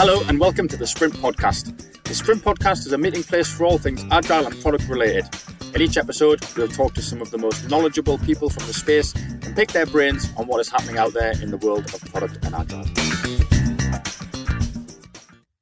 [0.00, 2.04] Hello and welcome to the Sprint Podcast.
[2.04, 5.28] The Sprint Podcast is a meeting place for all things agile and product related.
[5.74, 9.12] In each episode, we'll talk to some of the most knowledgeable people from the space
[9.16, 12.38] and pick their brains on what is happening out there in the world of product
[12.44, 12.84] and agile.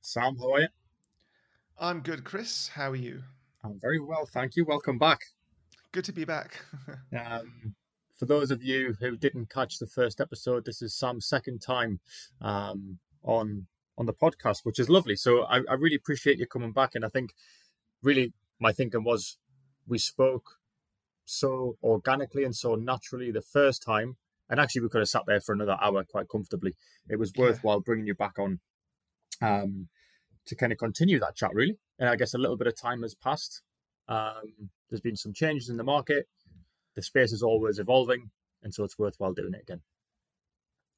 [0.03, 0.69] Sam, how are you?
[1.81, 2.69] I'm good, Kris.
[2.69, 3.23] How are you?
[3.65, 4.67] I'm very well, thank you.
[4.67, 5.21] Welcome back.
[5.93, 6.63] Good to be back.
[7.19, 7.75] um,
[8.13, 12.01] for those of you who didn't catch the first episode, this is Sam's second time
[12.43, 13.67] um, on
[13.99, 15.17] on the podcast, which is lovely.
[15.17, 16.95] So I, I really appreciate you coming back.
[16.95, 17.31] And I think
[18.03, 19.39] really my thinking was
[19.87, 20.59] we spoke
[21.25, 24.17] so organically and so naturally the first time.
[24.49, 26.75] And actually, we could have sat there for another hour quite comfortably.
[27.09, 28.61] It was worthwhile bringing you back on
[29.43, 29.89] um,
[30.47, 31.79] to kind of continue that chat, really.
[31.99, 33.63] And I guess a little bit of time has passed.
[34.09, 36.29] Um, there's been some changes in the market.
[36.95, 38.31] The space is always evolving,
[38.63, 39.81] and so it's worthwhile doing it again.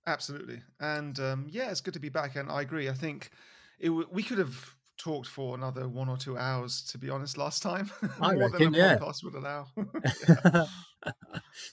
[0.08, 2.36] Absolutely, and um, yeah, it's good to be back.
[2.36, 2.88] And I agree.
[2.88, 3.30] I think
[3.78, 6.82] it, we could have talked for another one or two hours.
[6.84, 8.96] To be honest, last time I more reckon, than a yeah.
[8.96, 9.66] podcast would allow.
[11.04, 11.10] yeah.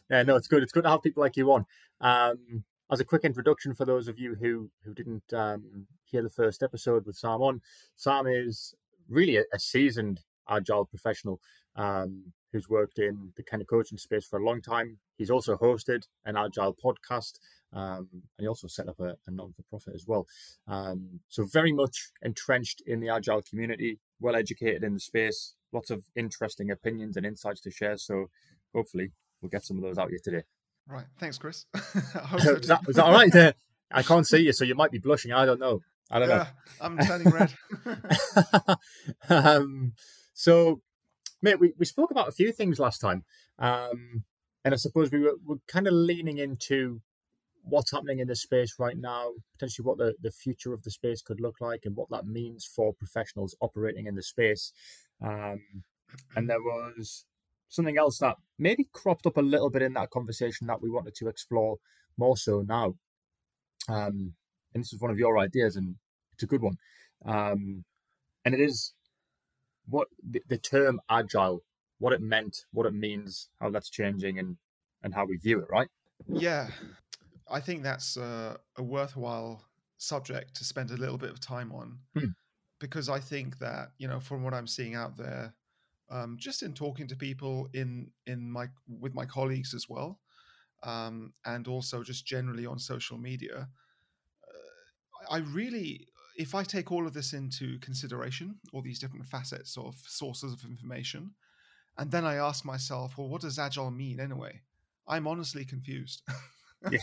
[0.10, 0.64] yeah, no, it's good.
[0.64, 1.66] It's good to have people like you on.
[2.02, 6.30] Um, as a quick introduction for those of you who who didn't um, hear the
[6.30, 7.62] first episode with Sam on,
[7.96, 8.76] Sam is
[9.08, 10.20] really a, a seasoned
[10.50, 11.40] agile professional
[11.76, 14.98] um, who's worked in the kind of coaching space for a long time.
[15.18, 17.34] He's also hosted an agile podcast.
[17.74, 20.26] Um, and he also set up a, a non-for-profit as well.
[20.68, 25.90] Um, so very much entrenched in the agile community, well educated in the space, lots
[25.90, 27.98] of interesting opinions and insights to share.
[27.98, 28.28] So
[28.74, 30.44] hopefully we'll get some of those out here today.
[30.88, 31.06] Right.
[31.20, 31.66] Thanks, Kris.
[31.76, 33.34] I so is, that, is that all right?
[33.92, 35.32] Uh, I can't see you, so you might be blushing.
[35.32, 35.80] I don't know.
[36.10, 36.46] I don't yeah, know.
[36.82, 37.54] I'm turning red.
[39.30, 39.94] um,
[40.34, 40.82] so,
[41.42, 43.24] mate, we, we spoke about a few things last time.
[43.60, 44.24] Um,
[44.64, 47.02] and I suppose we were, were kind of leaning into
[47.64, 51.22] what's happening in the space right now, potentially what the, the future of the space
[51.22, 54.72] could look like, and what that means for professionals operating in the space.
[55.22, 55.62] Um,
[56.36, 57.26] and there was
[57.70, 61.16] something else that maybe cropped up a little bit in that conversation that we wanted
[61.16, 61.78] to explore
[62.18, 62.96] more so now.
[63.90, 64.34] Um,
[64.74, 65.96] and this is one of your ideas, and
[66.34, 66.78] it's a good one.
[67.26, 67.84] Um,
[68.44, 68.94] and it is
[69.88, 71.64] what the, the term agile,
[72.00, 74.58] what it meant, what it means, how that's changing, and
[75.04, 75.90] and how we view it, right?
[76.28, 76.70] Yeah,
[77.50, 79.66] I think that's a, a worthwhile
[79.98, 82.32] subject to spend a little bit of time on Hmm.
[82.80, 85.56] because I think that you know from what I'm seeing out there,
[86.10, 90.22] um, just in talking to people in in my with my colleagues as well,
[90.84, 93.70] um, and also just generally on social media,
[94.48, 99.78] uh, I really if I take all of this into consideration, all these different facets
[99.78, 101.32] of sources of information,
[101.98, 104.62] and then I ask myself, well, what does agile mean anyway?
[105.08, 106.24] I'm honestly confused.
[106.92, 107.00] yeah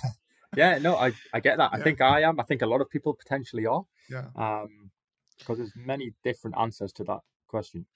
[0.56, 1.84] yeah no i i get that i Yeah.
[1.84, 4.26] think i am i think a lot of people potentially are yeah.
[4.36, 4.90] um
[5.38, 7.86] because there's many different answers to that question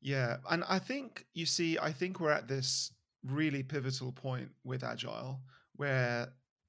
[0.00, 2.92] Yeah, and I think you see, I think we're at this
[3.24, 5.40] really pivotal point with Agile
[5.76, 6.28] where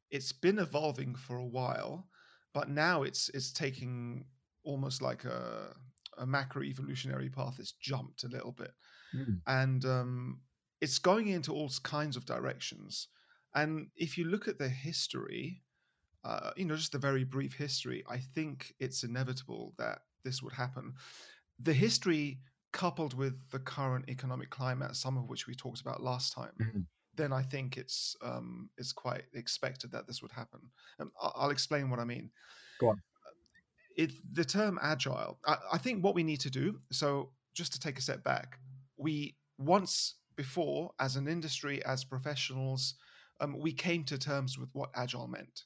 [0.10, 2.08] it's been evolving for a while,
[2.54, 4.28] but now it's it's taking
[4.64, 5.76] almost like a
[6.18, 7.60] a macro evolutionary path.
[7.60, 8.74] It's jumped a little bit,
[9.14, 9.42] Mm.
[9.46, 10.42] and um,
[10.82, 13.08] it's going into all kinds of directions.
[13.56, 15.64] And if you look at the history,
[16.24, 20.54] uh, you know, just the very brief history, I think it's inevitable that this would
[20.54, 20.96] happen.
[21.60, 22.42] The history
[22.74, 26.88] coupled with the current economic climate, some of which we talked about last time, Mhm.
[27.18, 30.72] Then I think it's um, it's quite expected that this would happen.
[31.00, 32.32] Um, I- I'll explain what I mean.
[32.80, 33.02] Go on.
[33.96, 35.40] It the term agile.
[35.46, 36.82] I, I think what we need to do.
[36.92, 38.60] So just to take a step back,
[38.96, 42.94] we once before, as an industry, as professionals,
[43.40, 45.64] um, we came to terms with what agile meant,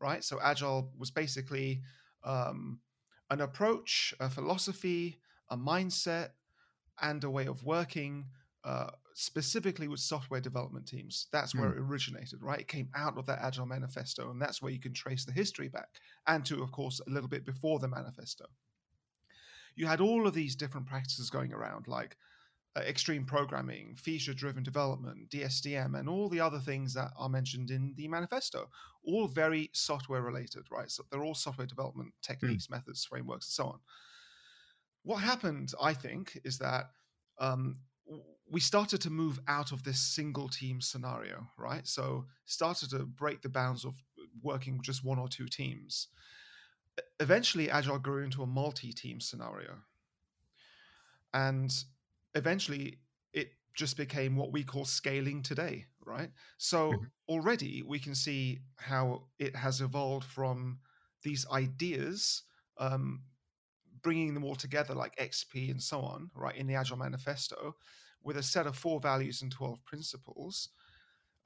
[0.00, 0.24] right?
[0.24, 1.82] So agile was basically
[2.22, 2.80] um,
[3.28, 6.30] an approach, a philosophy, a mindset,
[7.02, 8.30] and a way of working,
[8.64, 11.28] uh, specifically with software development teams.
[11.32, 12.60] That's where it originated, right?
[12.60, 15.68] It came out of that Agile manifesto, and that's where you can trace the history
[15.68, 15.88] back,
[16.26, 18.44] and to, of course, a little bit before the manifesto.
[19.76, 22.16] You had all of these different practices going around, like
[22.76, 27.70] uh, extreme programming, feature driven development, DSDM, and all the other things that are mentioned
[27.70, 28.68] in the manifesto,
[29.04, 30.90] all very software related, right?
[30.90, 33.78] So they're all software development techniques, methods, frameworks, and so on.
[35.04, 36.86] What happened, I think, is that
[37.38, 37.76] um,
[38.50, 41.86] we started to move out of this single team scenario, right?
[41.86, 43.94] So started to break the bounds of
[44.42, 46.08] working with just one or two teams.
[47.18, 49.78] Eventually, Agile grew into a multi-team scenario,
[51.32, 51.84] and
[52.34, 52.98] eventually
[53.32, 56.30] it just became what we call scaling today, right?
[56.58, 57.10] So Mhm.
[57.28, 60.78] already we can see how it has evolved from
[61.22, 62.42] these ideas
[62.78, 63.22] um,
[64.04, 67.74] bringing them all together like XP and so on, right, in the Agile Manifesto,
[68.22, 70.68] with a set of four values and 12 principles,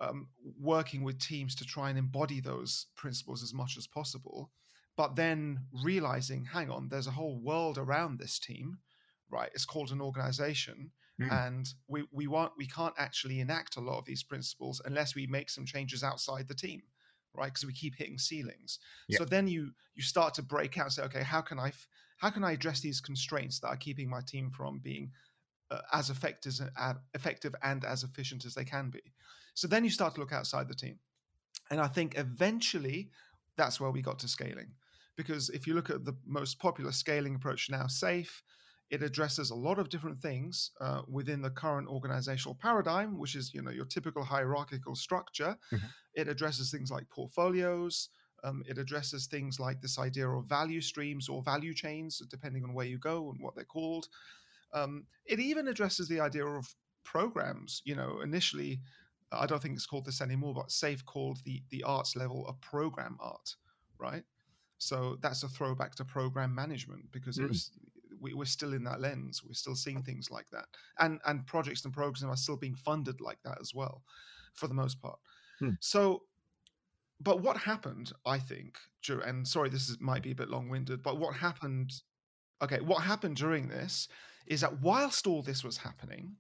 [0.00, 0.28] um,
[0.60, 4.50] working with teams to try and embody those principles as much as possible,
[4.96, 8.78] but then realizing, hang on, there's a whole world around this team,
[9.31, 9.50] right?
[9.55, 10.90] It's called an organization.
[11.20, 11.46] Mm.
[11.46, 15.26] And we, we want we can't actually enact a lot of these principles unless we
[15.26, 16.82] make some changes outside the team
[17.34, 18.78] right because we keep hitting ceilings
[19.08, 19.19] yep.
[19.19, 21.72] so then you you start to break out and say okay how can i
[22.19, 25.10] how can i address these constraints that are keeping my team from being
[25.70, 29.02] uh, as effective, uh, effective and as efficient as they can be.
[29.54, 30.98] So then you start to look outside the team.
[31.70, 33.10] And I think eventually
[33.56, 34.72] that's where we got to scaling.
[35.16, 38.42] Because if you look at the most popular scaling approach now, SAFe,
[38.90, 43.52] it addresses a lot of different things uh, within the current organizational paradigm, which is
[43.52, 45.56] you know your typical hierarchical structure.
[45.73, 45.87] Mm-hmm.
[46.14, 48.08] It addresses things like portfolios.
[48.44, 52.73] Um, it addresses things like this idea of value streams or value chains, depending on
[52.73, 54.08] where you go and what they're called.
[54.73, 56.73] Um, it even addresses the idea of
[57.05, 57.82] programs.
[57.84, 58.81] You know, initially,
[59.32, 62.55] I don't think it's called this anymore, but SAFe called the the arts level a
[62.55, 63.55] program art,
[63.99, 64.25] right?
[64.79, 67.44] So that's a throwback to program management because mm.
[67.44, 67.73] it was
[68.20, 69.43] we, are still in that lens.
[69.44, 70.67] We're still seeing things like that,
[70.99, 74.03] and and projects and programs are still being funded like that as well,
[74.55, 75.19] for the most part.
[75.59, 75.70] Hmm.
[75.81, 76.23] So,
[77.20, 78.12] but what happened?
[78.26, 78.79] I think,
[79.09, 81.93] and sorry, this is, might be a bit long winded, but what happened?
[82.62, 84.09] Okay, what happened during this
[84.47, 86.37] is that whilst all this was happening,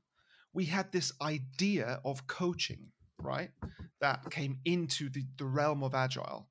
[0.52, 2.90] we had this idea of coaching,
[3.22, 3.50] right?
[4.00, 6.48] That came into the, the realm of agile.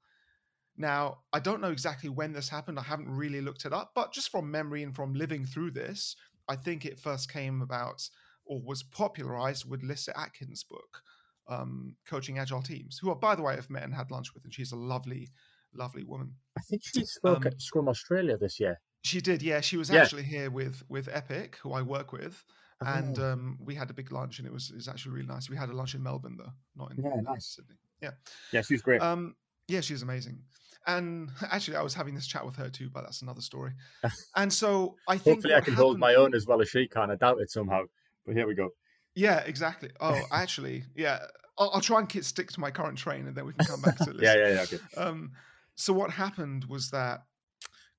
[0.77, 2.77] Now, I don't know exactly when this happened.
[2.77, 6.15] I haven't really looked it up, but just from memory and from living through this,
[6.47, 8.07] I think it first came about
[8.45, 11.01] or was popularized with Lyssa Adkins' book,
[11.49, 14.43] um, Coaching Agile Teams, who, I by the way, I've met and had lunch with,
[14.43, 15.29] and she's a lovely,
[15.73, 16.33] lovely woman.
[16.57, 18.79] I think she spoke um, at Scrum Australia this year.
[19.03, 19.61] She did, yeah.
[19.61, 20.01] She was yeah.
[20.01, 22.43] actually here with with Epic, who I work with,
[22.81, 22.85] oh.
[22.87, 25.49] and um, we had a big lunch, and it was it was actually really nice.
[25.49, 27.55] We had a lunch in Melbourne though, not in, yeah, nice.
[27.55, 27.75] Sydney.
[28.01, 28.11] Yeah,
[28.51, 29.01] yeah, she's great.
[29.01, 29.35] Um,
[29.67, 30.39] yeah, she's amazing.
[30.85, 33.73] And actually, I was having this chat with her too, but that's another story.
[34.35, 35.77] And so I think hopefully I can happened...
[35.77, 37.11] hold my own as well as she can.
[37.11, 37.83] I doubt it somehow,
[38.25, 38.69] but here we go.
[39.15, 39.89] Yeah, exactly.
[39.99, 41.19] Oh, actually, yeah.
[41.57, 43.97] I'll, I'll, try and stick to my current train, and then we can come back
[43.97, 44.21] to this.
[44.21, 44.61] yeah, yeah, yeah.
[44.61, 44.77] Okay.
[44.95, 45.31] Um,
[45.73, 47.23] so what happened was that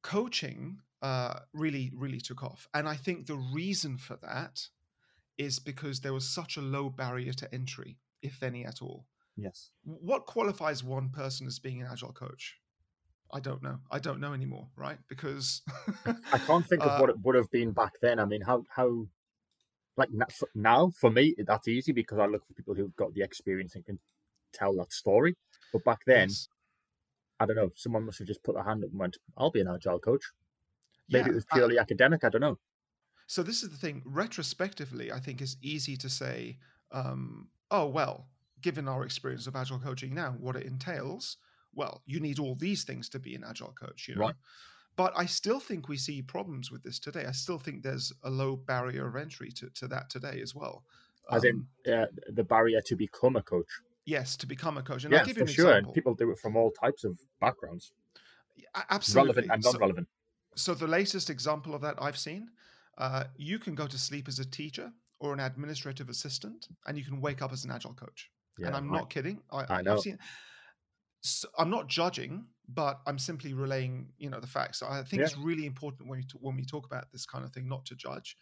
[0.03, 2.69] coaching uh, really, really took off.
[2.75, 4.69] And I think the reason for that
[5.37, 9.07] is because there was such a low barrier to entry, if any at all.
[9.39, 9.71] Yes.
[9.85, 12.57] What qualifies one person as being an agile coach?
[13.33, 13.79] I don't know.
[13.91, 14.99] I don't know anymore, right?
[15.09, 15.63] Because
[16.33, 18.19] I can't think of uh, what it would have been back then.
[18.19, 19.07] I mean, how how
[19.97, 20.09] like
[20.55, 23.85] now for me that's easy because I look for people who've got the experience and
[23.85, 23.99] can
[24.53, 25.37] tell that story.
[25.73, 26.49] But back then, yes.
[27.39, 27.71] I don't know.
[27.77, 30.25] Someone must have just put their hand up and went, "I'll be an agile coach."
[31.11, 32.25] Maybe yeah, it was purely I, academic.
[32.25, 32.59] I don't know.
[33.27, 34.03] So this is the thing.
[34.05, 36.59] Retrospectively, I think it's easy to say,
[36.93, 38.29] um, "Oh well,
[38.63, 41.37] given our experience of agile coaching now, what it entails,
[41.75, 44.21] well, you need all these things to be an agile coach." You know.
[44.23, 44.35] Right.
[44.97, 47.25] But I still think we see problems with this today.
[47.25, 50.83] I still think there's a low barrier of entry to, to that today as well.
[51.31, 53.69] As um, in uh, the barrier to become a coach.
[54.07, 55.05] Yes, to become a coach.
[55.05, 55.69] And yeah, for sure.
[55.69, 55.91] Example.
[55.91, 57.93] And people do it from all types of backgrounds.
[58.91, 59.29] Absolutely.
[59.29, 60.09] Relevant and non-relevant.
[60.57, 62.49] So, so the latest example of that I've seen,
[62.97, 67.05] uh, you can go to sleep as a teacher or an administrative assistant, and you
[67.05, 68.31] can wake up as an agile coach.
[68.59, 69.41] Yeah, and I'm not kidding.
[69.51, 69.95] I, I know.
[69.95, 70.19] I've seen,
[71.21, 74.81] so I'm not judging, but I'm simply relaying, you know, the facts.
[74.81, 75.27] So I think yeah.
[75.27, 77.87] it's really important when we talk, when we talk about this kind of thing, not
[77.87, 78.37] to judge,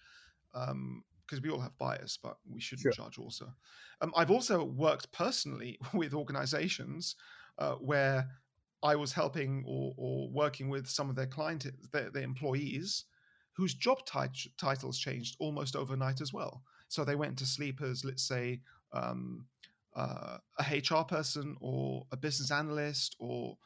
[0.53, 3.05] because um, we all have bias, but we shouldn't sure.
[3.05, 3.19] judge.
[3.19, 3.53] Also,
[4.01, 7.17] um, I've also worked personally with organizations
[7.59, 8.29] uh, where
[8.83, 13.05] I was helping or, or, working with some of their client, their, their employees,
[13.57, 16.63] whose job tit- titles changed almost overnight as well.
[16.89, 18.61] So they went to sleep as, let's say,
[18.93, 19.47] um,
[19.97, 23.57] uh, a HR person or a business analyst or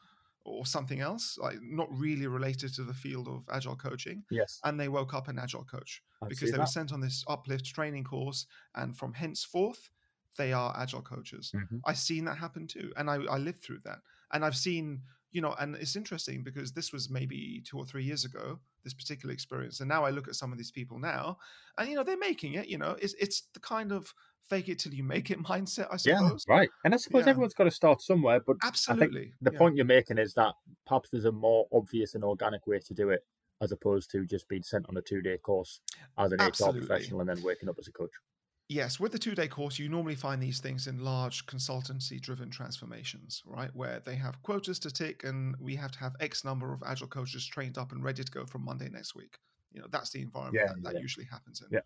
[0.43, 4.23] or something else, like not really related to the field of agile coaching.
[4.31, 4.59] Yes.
[4.63, 6.61] And they woke up an agile coach I'd because they that.
[6.61, 9.91] were sent on this uplift training course, and from henceforth
[10.37, 11.51] they are agile coaches.
[11.55, 11.77] Mm-hmm.
[11.85, 13.99] I've seen that happen too, and I, I lived through that,
[14.31, 18.03] and I've seen you know, and it's interesting because this was maybe two or three
[18.03, 21.37] years ago, this particular experience, and now I look at some of these people now,
[21.77, 22.67] and you know, they're making it.
[22.67, 24.13] You know, it's it's the kind of
[24.49, 26.45] fake it till you make it mindset, I suppose.
[26.47, 26.69] Yeah, right.
[26.85, 27.31] And I suppose yeah.
[27.31, 28.39] everyone's got to start somewhere.
[28.45, 29.57] But absolutely, the yeah.
[29.57, 30.53] point you're making is that
[30.85, 33.25] perhaps there's a more obvious and organic way to do it,
[33.61, 35.79] as opposed to just being sent on a two day course
[36.17, 36.81] as an absolutely.
[36.81, 38.11] HR professional and then waking up as a coach.
[38.71, 42.49] Yes, with the two day course, you normally find these things in large consultancy driven
[42.49, 43.69] transformations, right?
[43.73, 47.09] Where they have quotas to tick and we have to have X number of agile
[47.09, 49.37] coaches trained up and ready to go from Monday next week.
[49.73, 51.01] You know, that's the environment Yeah, that, that yeah.
[51.01, 51.67] usually happens in.
[51.69, 51.81] Yeah.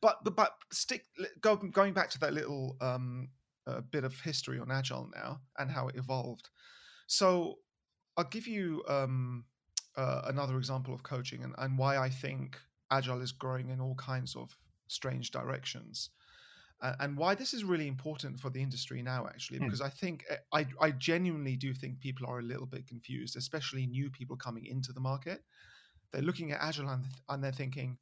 [0.00, 1.04] But but but stick
[1.40, 3.28] go, going back to that little um,
[3.66, 6.50] uh, bit of history on agile now and how it evolved.
[7.06, 7.58] So
[8.16, 9.44] I'll give you um,
[9.96, 12.58] uh, another example of coaching and, and why I think
[12.90, 14.56] agile is growing in all kinds of
[14.88, 16.10] strange directions.
[17.00, 19.64] And why this is really important for the industry now, actually, Hmm.
[19.64, 23.36] because I think eh, I, I genuinely do think people are a little bit confused,
[23.36, 25.42] especially new people coming into the market.
[26.12, 27.96] They're looking at agile and, and they're thinking,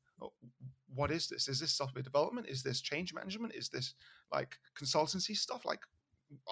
[0.95, 1.49] what is this?
[1.49, 2.49] Is this software development?
[2.49, 3.55] Is this change management?
[3.55, 3.95] Is this
[4.33, 5.65] like consultancy stuff?
[5.65, 5.81] Like,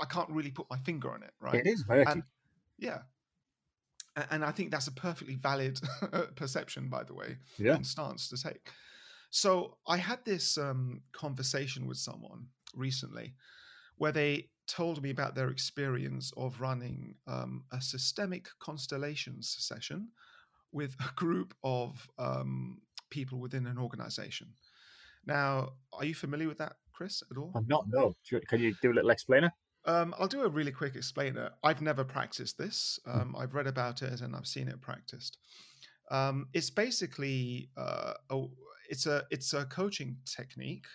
[0.00, 1.55] I can't really put my finger on it, right?
[1.55, 1.85] It is.
[1.89, 2.23] And-
[2.79, 3.03] Yeah.
[4.31, 5.81] And I think that's a perfectly valid
[6.35, 7.77] perception, by the way, yeah.
[7.77, 8.69] and stance to take.
[9.31, 13.35] So I had this um, conversation with someone recently
[13.97, 20.09] where they told me about their experience of running um, a systemic constellations session
[20.73, 24.49] with a group of um, people within an organization.
[25.26, 27.52] Now, are you familiar with that, Kris, at all?
[27.55, 27.85] I'm not.
[27.88, 28.17] No.
[28.49, 29.52] Can you do a little explainer?
[29.87, 31.50] Um, I'll do a really quick explainer.
[31.62, 32.99] I've never practiced this.
[33.07, 35.38] Um, I've read about it and I've seen it practiced.
[36.11, 38.45] Um, it's basically uh, a,
[38.88, 40.87] it's a it's a coaching technique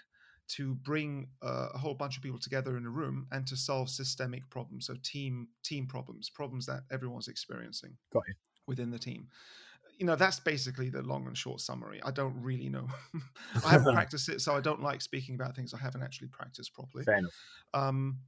[0.47, 3.89] to bring uh, a whole bunch of people together in a room and to solve
[3.89, 8.23] systemic problems, so team team problems, problems that everyone's experiencing Got
[8.67, 9.27] within the team.
[9.97, 12.01] You know, that's basically the long and short summary.
[12.03, 12.87] I don't really know.
[13.65, 16.73] I haven't practiced it, so I don't like speaking about things I haven't actually practiced
[16.73, 17.05] properly.
[17.05, 17.33] Fair enough.
[17.73, 18.19] Um,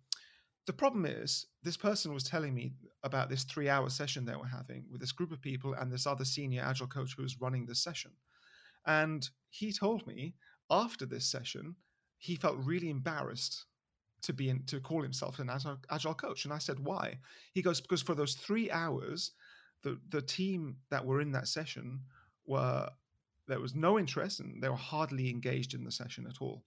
[0.66, 4.46] the problem is, this person was telling me about this three hour session they were
[4.46, 7.66] having with this group of people and this other senior agile coach who was running
[7.66, 8.12] this session.
[8.86, 10.36] And he told me
[10.70, 11.76] after this session,
[12.18, 13.66] he felt really embarrassed
[14.24, 16.44] to be in, to call himself an agile, agile coach.
[16.44, 17.20] And I said, why?
[17.54, 19.32] He goes, because for those three hours,
[19.84, 22.02] the, the team that were in that session
[22.46, 22.90] were,
[23.48, 26.64] there was no interest and they were hardly engaged in the session at all.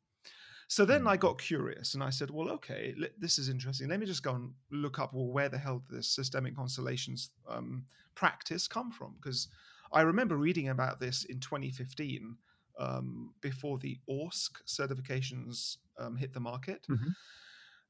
[0.68, 3.88] So then I got curious and I said, well, okay, this is interesting.
[3.88, 7.30] Let me just go and look up, well, where the hell did this systemic constellations
[7.48, 9.16] um, practice come from?
[9.20, 9.48] Because
[9.92, 12.36] I remember reading about this in 2015
[12.78, 16.86] um, before the ORSC certifications um, hit the market.
[16.88, 17.14] Mhm.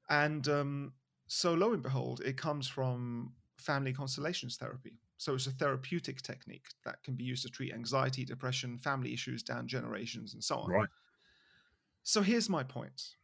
[0.08, 0.92] And um,
[1.26, 4.98] so lo and behold, it comes from family constellations therapy.
[5.20, 9.42] So it's a therapeutic technique that can be used to treat anxiety, depression, family issues
[9.42, 10.70] down generations, and so on.
[10.70, 10.88] Right.
[12.02, 13.16] So here's my point.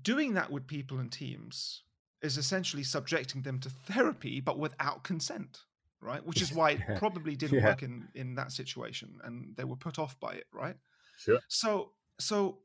[0.00, 1.82] Doing that with people and teams
[2.22, 5.64] is essentially subjecting them to therapy, but without consent,
[6.00, 6.24] right?
[6.24, 7.66] Which is why it probably didn't Yeah.
[7.66, 10.76] work in in that situation, and they were put off by it, right?
[11.16, 11.40] Sure.
[11.48, 12.60] So so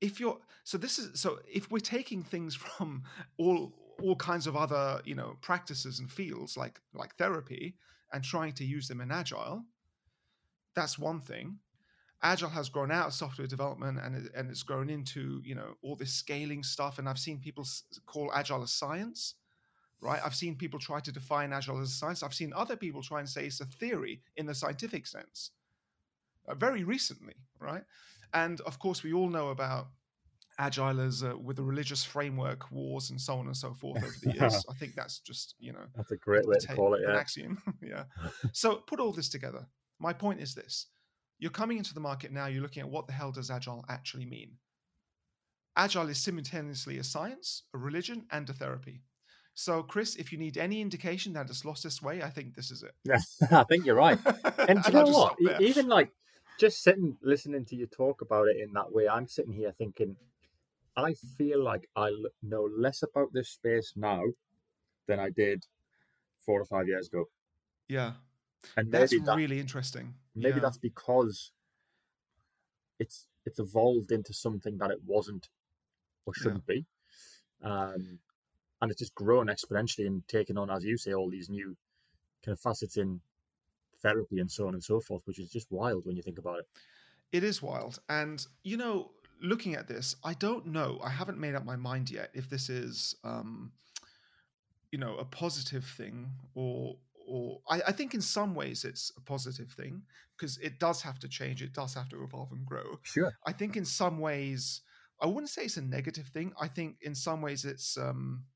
[0.00, 3.02] if you're so this is so if we're taking things from
[3.38, 3.72] all
[4.02, 7.76] all kinds of other you know practices and fields like like therapy
[8.12, 9.64] and trying to use them in agile.
[10.74, 11.58] That's one thing.
[12.22, 15.76] Agile has grown out of software development and it, and it's grown into you know
[15.82, 17.66] all this scaling stuff and i've seen people
[18.04, 19.34] call agile a science
[20.00, 20.20] right?
[20.24, 22.22] I've seen people try to define agile as a science.
[22.22, 25.50] I've seen other people try and say it's a theory in the scientific sense
[26.48, 27.84] uh, very recently right?
[28.32, 29.88] And of course we all know about
[30.60, 34.14] agile as uh, with a religious framework wars and so on and so forth over
[34.22, 37.02] the years i think that's just you know That's a great way to call it.
[37.02, 37.18] an Yeah.
[37.18, 37.62] axiom.
[37.82, 38.04] yeah.
[38.52, 39.66] So put all this together.
[39.98, 40.86] My point is this:
[41.38, 42.46] you're coming into the market now.
[42.46, 44.50] You're looking at what the hell does agile actually mean?
[45.76, 49.02] Agile is simultaneously a science, a religion, and a therapy.
[49.54, 52.70] So, Kris, if you need any indication that it's lost its way, I think this
[52.70, 52.94] is it.
[53.04, 53.20] Yeah.
[53.60, 54.18] I think you're right.
[54.68, 55.36] And do you know what?
[55.60, 56.10] Even like
[56.58, 60.16] just sitting listening to you talk about it in that way, I'm sitting here thinking,
[60.96, 64.24] I feel like I know less about this space now
[65.06, 65.66] than I did
[66.40, 67.26] four or five years ago.
[67.88, 68.14] yeah,
[68.76, 70.14] And that's that, really interesting.
[70.34, 70.60] maybe Yeah.
[70.60, 71.52] that's because
[72.98, 75.48] it's it's evolved into something that it wasn't
[76.26, 76.86] or shouldn't be.
[77.62, 78.20] Um,
[78.82, 81.76] and it's just grown exponentially and taken on, as you say, all these new
[82.44, 83.20] kind of facets in
[84.02, 86.60] therapy and so on and so forth, which is just wild when you think about
[86.60, 86.68] it.
[87.32, 88.00] It is wild.
[88.08, 91.00] And, you know, looking at this, I don't know.
[91.02, 93.72] I haven't made up my mind yet if this is, um,
[94.90, 96.96] you know, a positive thing or.
[97.32, 100.02] Or I, I think in some ways it's a positive thing
[100.36, 102.98] because it does have to change, it does have to evolve and grow.
[103.02, 103.30] Sure.
[103.46, 104.80] I think in some ways,
[105.20, 106.52] I wouldn't say it's a negative thing.
[106.60, 108.46] I think in some ways it's um,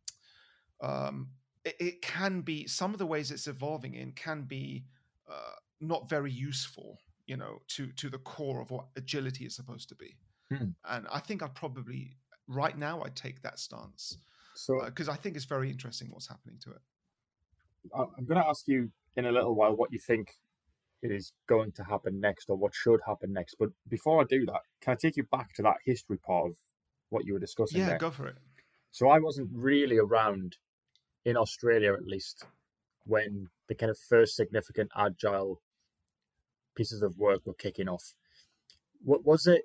[0.81, 1.29] um,
[1.65, 4.87] it, it can be some of the ways it's evolving in can be
[5.31, 9.89] uh, not very useful, you know, to to the core of what agility is supposed
[9.91, 10.17] to be.
[10.51, 10.71] Hmm.
[10.89, 14.19] And I think I'd probably right now I'd take that stance
[14.55, 16.83] So because I think it's very interesting what's happening to it.
[17.95, 20.39] I- I'm going to ask you in a little while what you think
[21.03, 23.57] is going to happen next or what should happen next.
[23.59, 26.57] But before I do that, can I take you back to that history part of
[27.11, 27.81] what you were discussing?
[27.81, 27.99] Yeah, there?
[27.99, 28.37] go for it.
[28.91, 30.57] So I wasn't really around
[31.25, 32.45] in Australia, at least,
[33.05, 35.61] when the kind of first significant agile
[36.75, 38.15] pieces of work were kicking off.
[39.03, 39.63] What was it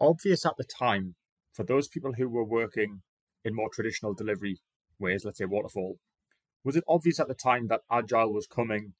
[0.00, 1.14] obvious at the time
[1.52, 3.02] for those people who were working
[3.44, 4.60] in more traditional delivery
[4.98, 5.98] ways, let's say waterfall?
[6.64, 8.92] Was it obvious at the time that agile was coming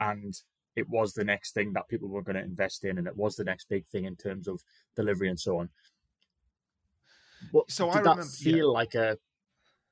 [0.00, 0.34] and
[0.76, 3.36] it was the next thing that people were going to invest in and it was
[3.36, 4.60] the next big thing in terms of
[4.96, 5.70] delivery and so on?
[7.50, 8.52] What, So did I that remember- yeah.
[8.52, 9.18] feel like a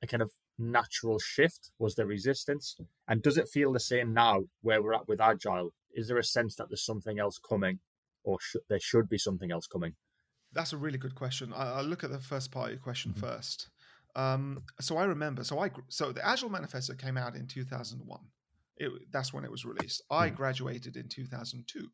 [0.02, 1.70] a kind of natural shift?
[1.78, 2.76] Was there resistance?
[3.06, 5.72] And does it feel the same now where we're at with agile?
[5.94, 7.78] Is there a sense that there's something else coming,
[8.24, 9.94] or sh- there should be something else coming?
[10.52, 11.52] That's a really good question.
[11.52, 13.20] I, I'll look at the first part of your question Mhm.
[13.20, 13.68] first.
[14.14, 15.44] Um, so I remember.
[15.44, 18.20] So I so the Agile Manifesto came out in 2001.
[18.76, 20.02] It, that's when it was released.
[20.10, 20.36] I Mhm.
[20.36, 21.90] graduated in 2002,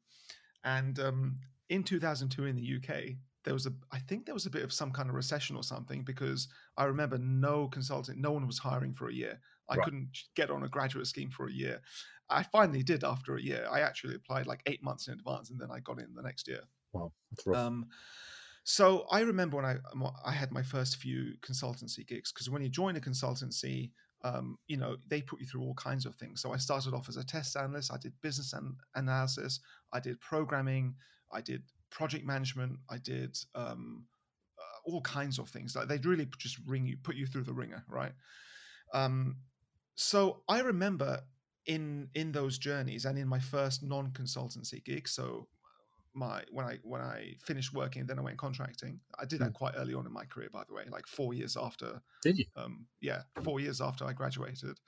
[0.64, 4.50] and um, in 2002 in the UK, there was a I think there was a
[4.50, 8.46] bit of some kind of recession or something because I remember no consultant, no one
[8.46, 9.40] was hiring for a year.
[9.68, 9.84] I Right.
[9.84, 11.80] couldn't get on a graduate scheme for a year.
[12.30, 13.68] I finally did after a year.
[13.70, 16.48] I actually applied like eight months in advance, and then I got in the next
[16.48, 16.62] year.
[16.92, 17.58] Wow, that's rough.
[17.58, 17.86] Um,
[18.64, 19.76] so I remember when I
[20.24, 23.90] I had my first few consultancy gigs because when you join a consultancy,
[24.24, 26.42] um, you know they put you through all kinds of things.
[26.42, 27.92] So I started off as a test analyst.
[27.92, 29.60] I did business an- analysis.
[29.92, 30.94] I did programming.
[31.32, 32.78] I did project management.
[32.90, 34.04] I did um,
[34.58, 35.74] uh, all kinds of things.
[35.74, 38.12] Like they really just ring you, put you through the ringer, right?
[38.92, 39.36] Um,
[39.94, 41.20] so I remember
[41.66, 45.08] in in those journeys and in my first non-consultancy gig.
[45.08, 45.48] So
[46.14, 49.00] my when I when I finished working, then I went contracting.
[49.18, 51.56] I did that quite early on in my career, by the way, like four years
[51.56, 52.00] after.
[52.22, 52.44] Did you?
[52.56, 54.78] Um, yeah, four years after I graduated,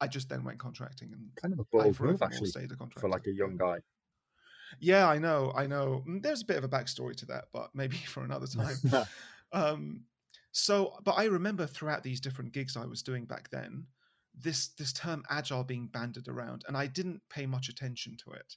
[0.00, 3.00] I just then went contracting and Kind of a bold move, actually, stayed a contractor
[3.00, 3.78] for like a young guy.
[4.80, 6.02] Yeah, I know, I know.
[6.08, 8.76] Mm, There's a bit of a backstory to that, but maybe for another time.
[9.52, 10.04] um,
[10.52, 13.86] so, but I remember throughout these different gigs I was doing back then,
[14.34, 18.56] this this term agile being banded around, and I didn't pay much attention to it.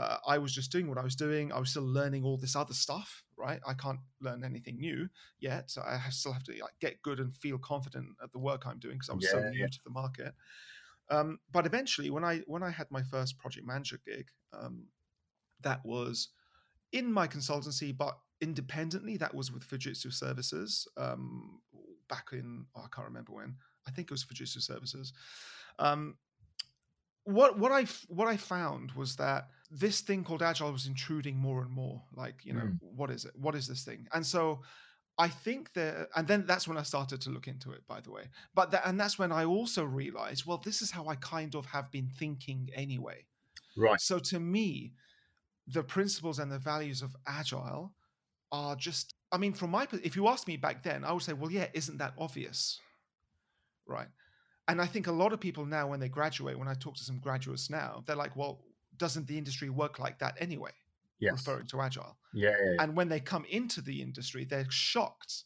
[0.00, 1.52] Uh, I was just doing what I was doing.
[1.52, 3.60] I was still learning all this other stuff, right?
[3.66, 5.10] I can't learn anything new
[5.40, 5.70] yet.
[5.70, 8.66] So I have- still have to like get good and feel confident at the work
[8.66, 9.66] I'm doing because I was so new yeah.
[9.66, 10.34] to the market.
[11.10, 14.86] Um, but eventually, when I when I had my first project manager gig, um,
[15.60, 16.28] that was
[16.92, 19.18] in my consultancy, but independently.
[19.18, 21.60] That was with Fujitsu Services um,
[22.08, 23.56] back in oh, I can't remember when.
[23.86, 25.12] I think it was Fujitsu Services.
[25.78, 26.16] Um,
[27.34, 31.62] what what I what I found was that this thing called agile was intruding more
[31.62, 32.02] and more.
[32.14, 32.78] Like you know, Mm.
[32.82, 33.34] what is it?
[33.36, 34.06] What is this thing?
[34.12, 34.62] And so.
[35.18, 38.10] I think that, and then that's when I started to look into it, by the
[38.10, 38.24] way.
[38.54, 41.66] But that, and that's when I also realized, well, this is how I kind of
[41.66, 43.26] have been thinking anyway.
[43.76, 44.00] Right.
[44.00, 44.94] So to me,
[45.66, 47.92] the principles and the values of agile
[48.50, 51.34] are just I mean, from my if you asked me back then, I would say,
[51.34, 52.80] well, yeah, isn't that obvious?
[53.86, 54.08] Right.
[54.68, 57.04] And I think a lot of people now, when they graduate, when I talk to
[57.04, 58.64] some graduates now, they're like, well,
[58.96, 60.70] doesn't the industry work like that anyway?
[61.18, 61.32] Yes.
[61.32, 62.16] Referring to agile.
[62.32, 62.82] Yeah, yeah, yeah.
[62.82, 65.44] And when they come into the industry, they're shocked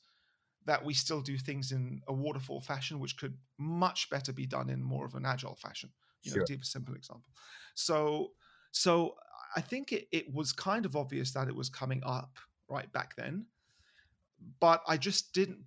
[0.66, 4.70] that we still do things in a waterfall fashion, which could much better be done
[4.70, 5.90] in more of an agile fashion.
[6.22, 6.44] You know, Sure.
[6.46, 7.32] to give a simple example.
[7.74, 8.32] So,
[8.70, 9.14] so
[9.56, 13.14] I think it, it was kind of obvious that it was coming up right back
[13.16, 13.46] then,
[14.60, 15.64] but I just didn't.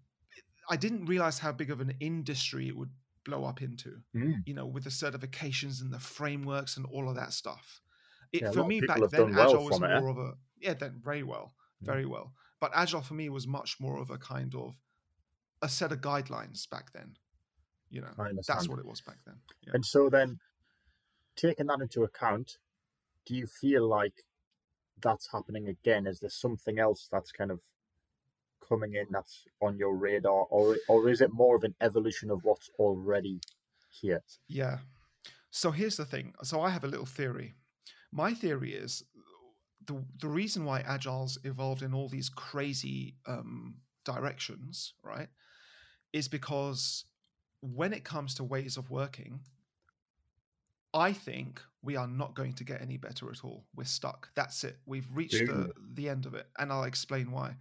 [0.69, 2.91] I didn't realize how big of an industry it would
[3.27, 3.97] blow up into.
[4.15, 4.41] Mm.
[4.45, 7.81] You know, with the certifications and the frameworks and all of that stuff.
[8.31, 10.73] It, Yeah, for me back then, done well agile was it, more of a yeah,
[10.73, 11.85] then very well, Mm.
[11.85, 12.33] very well.
[12.59, 14.75] But agile for me was much more of a kind of
[15.61, 17.17] a set of guidelines back then.
[17.89, 18.13] You know,
[18.47, 19.35] that's what it was back then.
[19.61, 19.71] Yeah.
[19.75, 20.39] And so then,
[21.35, 22.57] taking that into account,
[23.25, 24.25] do you feel like
[25.01, 26.07] that's happening again?
[26.07, 27.61] Is there something else that's kind of
[28.67, 32.43] coming in that's on your radar, or or is it more of an evolution of
[32.43, 33.39] what's already
[33.89, 34.21] here?
[34.47, 34.79] Yeah.
[35.51, 36.33] So here's the thing.
[36.43, 37.55] So I have a little theory.
[38.11, 39.03] My theory is
[39.85, 43.75] the the reason why agile's evolved in all these crazy um,
[44.05, 45.29] directions, right,
[46.13, 47.05] is because
[47.61, 49.39] when it comes to ways of working,
[50.93, 53.65] I think we are not going to get any better at all.
[53.75, 54.29] We're stuck.
[54.35, 54.77] That's it.
[54.85, 57.55] We've reached the, the end of it, and I'll explain why.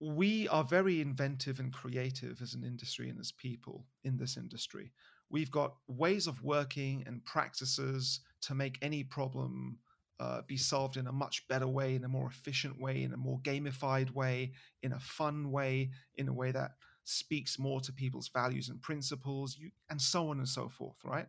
[0.00, 4.92] We are very inventive and creative as an industry and as people in this industry
[5.30, 9.78] we've got ways of working and practices to make any problem
[10.18, 13.18] uh, be solved in a much better way, in a more efficient way, in a
[13.18, 16.72] more gamified way, in a fun way, in a way that
[17.04, 21.26] speaks more to people's values and principles, you, and so on and so forth, right?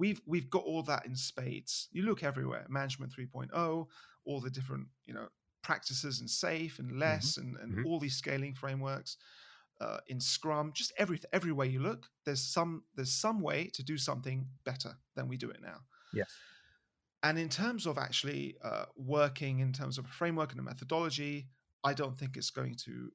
[0.00, 1.88] we've we've got all that in spades.
[1.92, 3.86] You look everywhere, management 3.0,
[4.24, 5.28] all the different you know
[5.62, 7.40] practices and SAFe and LeSS mm-hmm.
[7.40, 7.86] and, and mm-hmm.
[7.86, 9.16] all these scaling frameworks
[9.80, 13.96] uh, in scrum just every everywhere you look there's some there's some way to do
[13.96, 15.78] something better than we do it now
[16.12, 16.30] yes
[17.22, 21.46] and in terms of actually uh, working in terms of a framework and a methodology
[21.82, 23.10] i don't think it's going to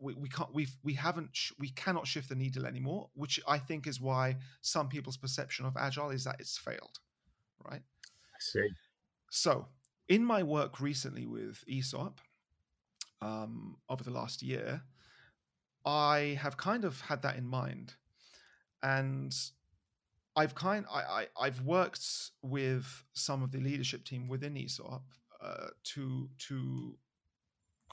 [0.00, 3.58] we, we can't we've we haven't sh- we cannot shift the needle anymore which i
[3.58, 7.00] think is why some people's perception of agile is that it's failed
[7.70, 7.82] right
[8.34, 8.68] i see
[9.30, 9.66] so
[10.08, 12.20] in my work recently with ESOP
[13.20, 14.82] um, over the last year,
[15.84, 17.94] I have kind of had that in mind,
[18.82, 19.34] and
[20.36, 25.02] I've kind I, I have worked with some of the leadership team within ESOP
[25.42, 26.96] uh, to to,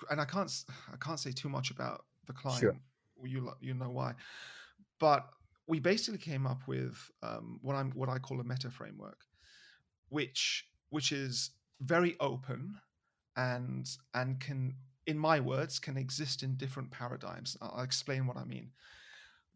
[0.10, 0.51] and I can't
[0.91, 2.62] I can't say too much about the client.
[2.62, 2.75] Sure.
[3.23, 4.13] You you know why,
[4.99, 5.28] but
[5.67, 9.19] we basically came up with um, what I'm what I call a meta framework,
[10.10, 11.51] which which is
[11.82, 12.76] very open
[13.36, 14.76] and and can
[15.08, 17.58] in my words can exist in different paradigms.
[17.62, 18.72] I'll explain what i mean.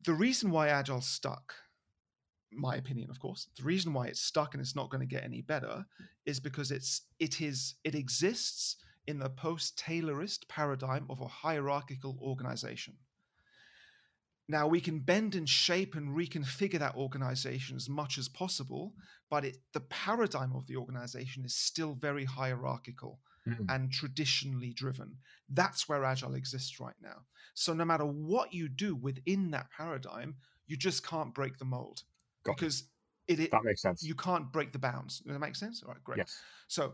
[0.06, 1.54] The reason why agile stuck
[2.52, 5.24] my opinion of course the reason why it's stuck and it's not going to get
[5.24, 5.86] any better
[6.26, 8.78] is because it's it is it exists
[9.08, 12.96] in the post taylorist paradigm of a hierarchical organization
[14.50, 18.96] now we can bend and shape and reconfigure that organization as much as possible,
[19.30, 23.64] but it, the paradigm of the organization is still very hierarchical mm-hmm.
[23.70, 25.18] and traditionally driven.
[25.50, 27.26] That's where Agile exists right now.
[27.54, 32.02] So no matter what you do within that paradigm, you just can't break the mold
[32.44, 32.86] Got because
[33.28, 33.40] it.
[33.40, 34.02] It, that makes sense.
[34.02, 35.20] You can't break the bounds.
[35.20, 35.84] Does that make sense?
[35.84, 36.18] All right, great.
[36.18, 36.36] Yes.
[36.68, 36.94] So,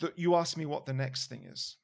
[0.00, 1.76] the, you asked me what the next thing is.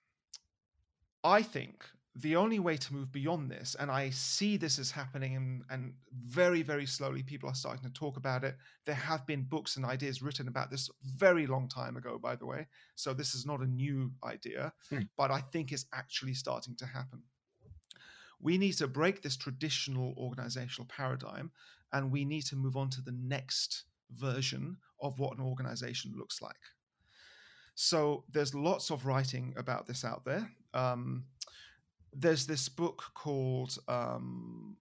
[1.23, 1.85] I think
[2.21, 5.95] the only way to move beyond this, and I see this is happening, and, and,
[6.27, 8.57] very, very slowly people are starting to talk about it.
[8.85, 12.47] There have been books and ideas written about this very long time ago, by the
[12.47, 12.67] way.
[12.95, 15.01] So this is not a new idea, hmm.
[15.17, 17.23] but I think it's actually starting to happen.
[18.41, 21.51] We need to break this traditional organizational paradigm,
[21.93, 26.43] and we need to move on to the next version of what an organization looks
[26.43, 26.57] like.
[27.75, 30.51] So there's lots of writing about this out there.
[30.75, 31.25] Um,
[32.13, 34.77] there's this book called um,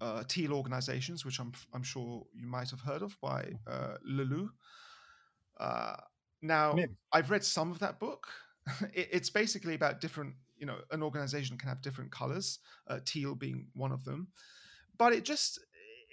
[0.00, 3.58] uh, Teal Organizations, which I'm I'm sure you might have heard of by mm.
[3.66, 4.48] uh, Laloux.
[5.58, 5.96] Uh,
[6.42, 6.92] now, Maybe.
[7.12, 8.26] I've read some of that book.
[8.92, 13.34] it, it's basically about different, you know, an organization can have different colors, uh, teal
[13.34, 14.28] being one of them,
[14.98, 15.58] but it just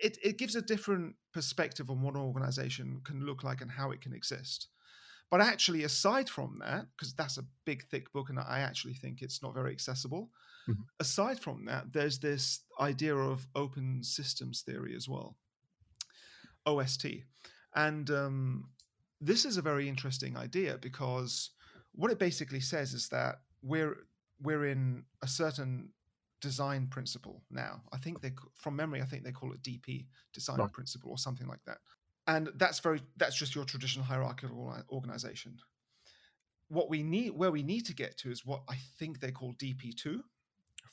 [0.02, 3.92] it, it gives a different perspective on what an organization can look like and how
[3.92, 4.68] it can exist.
[5.32, 9.22] But actually, aside from that, because that's a big, thick book, and I actually think
[9.22, 10.30] it's not very accessible.
[10.70, 10.82] Mm-hmm.
[11.00, 15.36] Aside from that, there's this idea of open systems theory as well,
[16.66, 17.08] OST,
[17.76, 18.70] and um,
[19.20, 21.50] this is a very interesting idea because
[21.94, 24.06] what it basically says is that we're
[24.42, 25.90] we're in a certain
[26.42, 27.82] design principle now.
[27.94, 30.72] I think they, from memory, I think they call it DP, design right.
[30.72, 31.78] principle, or something like that
[32.28, 35.58] and that's very that's just your traditional hierarchical organization.
[36.70, 39.54] What we need where we need to get to is what i think they call
[39.62, 40.22] dp2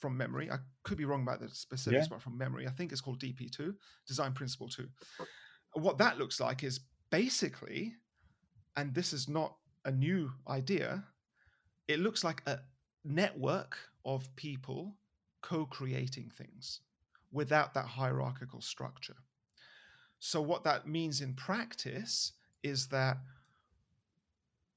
[0.00, 0.50] from memory.
[0.50, 2.08] I could be wrong about the specifics yeah.
[2.10, 3.74] but from memory i think it's called dp2
[4.06, 4.86] design principle 2
[5.74, 7.94] what that looks like is basically
[8.76, 11.04] and this is not a new idea
[11.88, 12.58] it looks like a
[13.04, 14.96] network of people
[15.42, 16.80] co-creating things
[17.32, 19.16] without that hierarchical structure
[20.20, 23.16] so, what that means in practice is that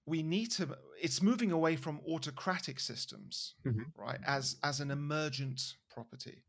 [0.06, 3.84] we need to it's moving away from autocratic systems mm-hmm.
[3.98, 6.44] right as as an emergent property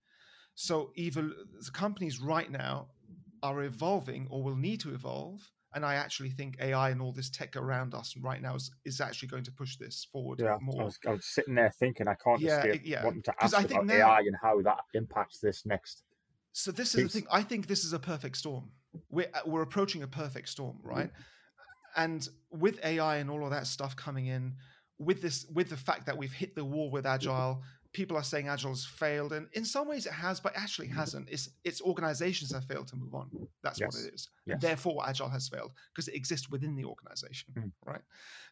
[0.54, 2.86] so even the companies right now
[3.42, 5.40] are evolving or will need to evolve
[5.74, 9.00] and i actually think ai and all this tech around us right now is, is
[9.00, 12.08] actually going to push this forward yeah more I was, I was sitting there thinking
[12.08, 13.04] i can't yeah, escape yeah.
[13.04, 16.02] wanting to ask I about now, ai and how that impacts this next
[16.52, 17.12] so this is piece.
[17.12, 18.70] the thing i think this is a perfect storm
[19.10, 21.08] we're uh, we're approaching a perfect storm, right?
[21.08, 21.22] Mm-hmm.
[21.96, 24.54] And with AI and all of that stuff coming in,
[24.98, 28.48] with this, with the fact that we've hit the wall with agile, people are saying
[28.48, 30.98] agile has failed, and in some ways it has, but actually mm-hmm.
[30.98, 31.28] hasn't.
[31.30, 33.30] It's it's organizations have failed to move on.
[33.62, 33.94] That's yes.
[33.94, 34.28] what it is.
[34.46, 34.58] Yes.
[34.60, 37.72] Therefore, agile has failed because it exists within the organization, mm.
[37.86, 38.02] right?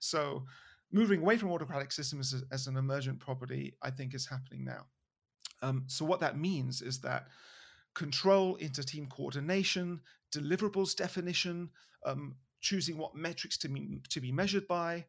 [0.00, 0.44] So,
[0.92, 4.86] moving away from autocratic systems as, as, an emergent property, I think is happening now.
[5.60, 7.28] Um, so, what that means is that
[7.94, 10.00] control inter team coordination,
[10.34, 11.70] deliverables definition,
[12.04, 15.04] um, choosing what metrics to be, to be measured by.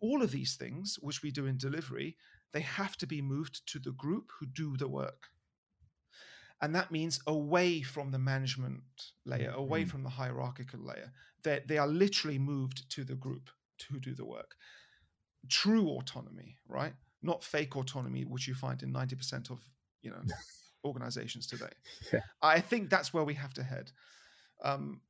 [0.00, 2.16] All of these things, which we do in delivery,
[2.52, 5.28] they have to be moved to the group who do the work.
[6.62, 9.88] and that means away from the management layer, away Mm.
[9.90, 11.12] from the hierarchical layer.
[11.42, 14.56] They they are literally moved to the group to do the work.
[15.48, 16.94] True autonomy, right?
[17.22, 19.58] Not fake autonomy, which you find in ninety percent of
[20.02, 20.22] you know
[20.84, 21.72] organizations today.
[22.12, 22.20] Yeah.
[22.40, 23.92] I think that's where we have to head.
[24.62, 25.00] Um,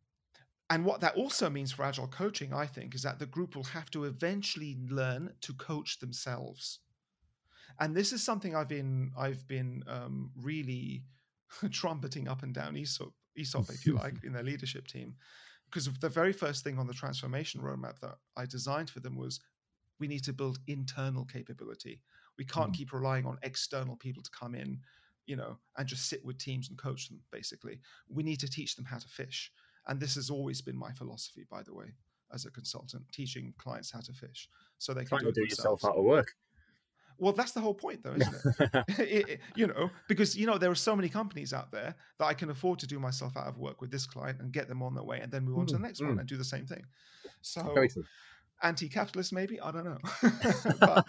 [0.68, 3.64] and what that also means for agile coaching, I think, is that the group will
[3.64, 6.80] have to eventually learn to coach themselves.
[7.78, 11.04] And this is something I've been I've been um, really
[11.70, 15.14] trumpeting up and down ESOP, ESOP if you like, in their leadership team,
[15.66, 19.40] because the very first thing on the transformation roadmap that I designed for them was
[19.98, 22.02] we need to build internal capability.
[22.38, 22.76] We can't Mm.
[22.76, 24.80] keep relying on external people to come in,
[25.26, 27.20] you know, and just sit with teams and coach them.
[27.30, 29.52] Basically, we need to teach them how to fish,
[29.86, 31.86] and this has always been my philosophy, by the way,
[32.32, 35.82] as a consultant, teaching clients how to fish so they can do do themselves.
[35.82, 36.32] yourself out of work.
[37.18, 38.42] Well, that's the whole point, though, isn't it?
[39.00, 42.24] It- it- you know, because you know there are so many companies out there that
[42.24, 44.82] I can afford to do myself out of work with this client and get them
[44.82, 46.20] on their way, and then move on to the Mm, next one mm.
[46.20, 46.84] and do the same thing.
[47.42, 47.62] So,
[48.62, 49.98] anti-capitalist, maybe I don't know,
[50.80, 51.04] but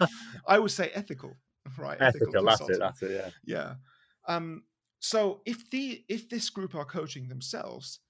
[0.46, 1.36] I would say ethical,
[1.78, 1.98] right?
[2.00, 3.30] Ethical, that's it, that's it, yeah.
[3.44, 3.74] Yeah.
[4.28, 4.62] Um,
[5.00, 8.00] so if the if this group are coaching themselves,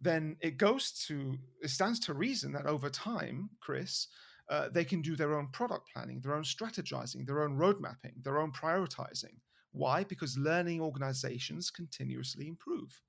[0.00, 4.08] then it goes to it stands to reason that over time, Kris,
[4.48, 8.14] uh, they can do their own product planning, their own strategizing, their own road mapping,
[8.22, 9.36] their own prioritizing.
[9.72, 10.04] Why?
[10.04, 13.00] Because learning organizations continuously improve.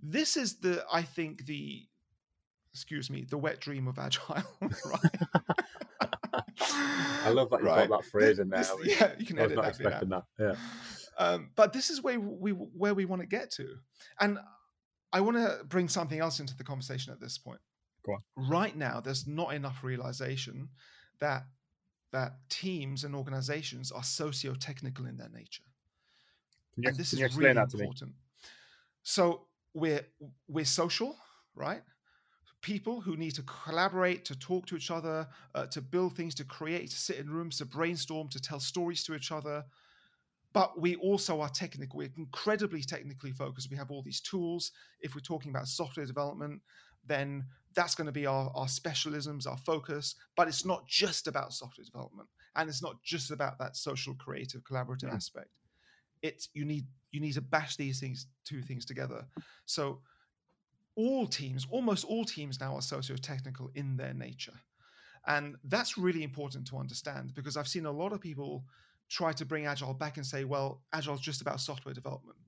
[0.00, 1.86] This is the, I think, the
[2.74, 5.00] excuse me, the wet dream of agile, right?
[7.24, 7.88] I love that you Right.
[7.88, 8.58] got that phrase in there.
[8.60, 10.24] This- yeah, you can I was edit not that expecting that.
[10.38, 10.54] Yeah.
[11.18, 13.76] Um, but this is where we where we want to get to,
[14.20, 14.38] and
[15.12, 17.60] I want to bring something else into the conversation at this point.
[18.04, 18.22] Go on.
[18.36, 20.68] Right now, there's not enough realization
[21.20, 21.44] that
[22.12, 25.64] that teams and organizations are socio-technical in their nature,
[26.74, 27.84] Can you, and this is really that to me?
[27.84, 28.14] important.
[29.02, 30.06] So we're
[30.48, 31.16] we're social,
[31.54, 31.82] right?
[32.60, 36.44] People who need to collaborate, to talk to each other, uh, to build things, to
[36.44, 39.64] create, to sit in rooms, to brainstorm, to tell stories to each other.
[40.54, 41.98] But we also are technical.
[41.98, 43.70] We're incredibly technically focused.
[43.70, 44.72] We have all these tools.
[45.00, 46.62] If we're talking about software development,
[47.04, 50.14] then that's going to be our, our specialisms, our focus.
[50.36, 54.62] But it's not just about software development, and it's not just about that social, creative,
[54.62, 55.16] collaborative Mm.
[55.16, 55.50] aspect.
[56.22, 59.26] It's you need you need to bash these things two things together.
[59.66, 60.00] So
[60.96, 64.54] all teams, almost all teams now are socio-technical in their nature.
[65.26, 68.64] And that's really important to understand because I've seen a lot of people
[69.10, 72.38] try to bring Agile back and say, well, Agile's just about software development.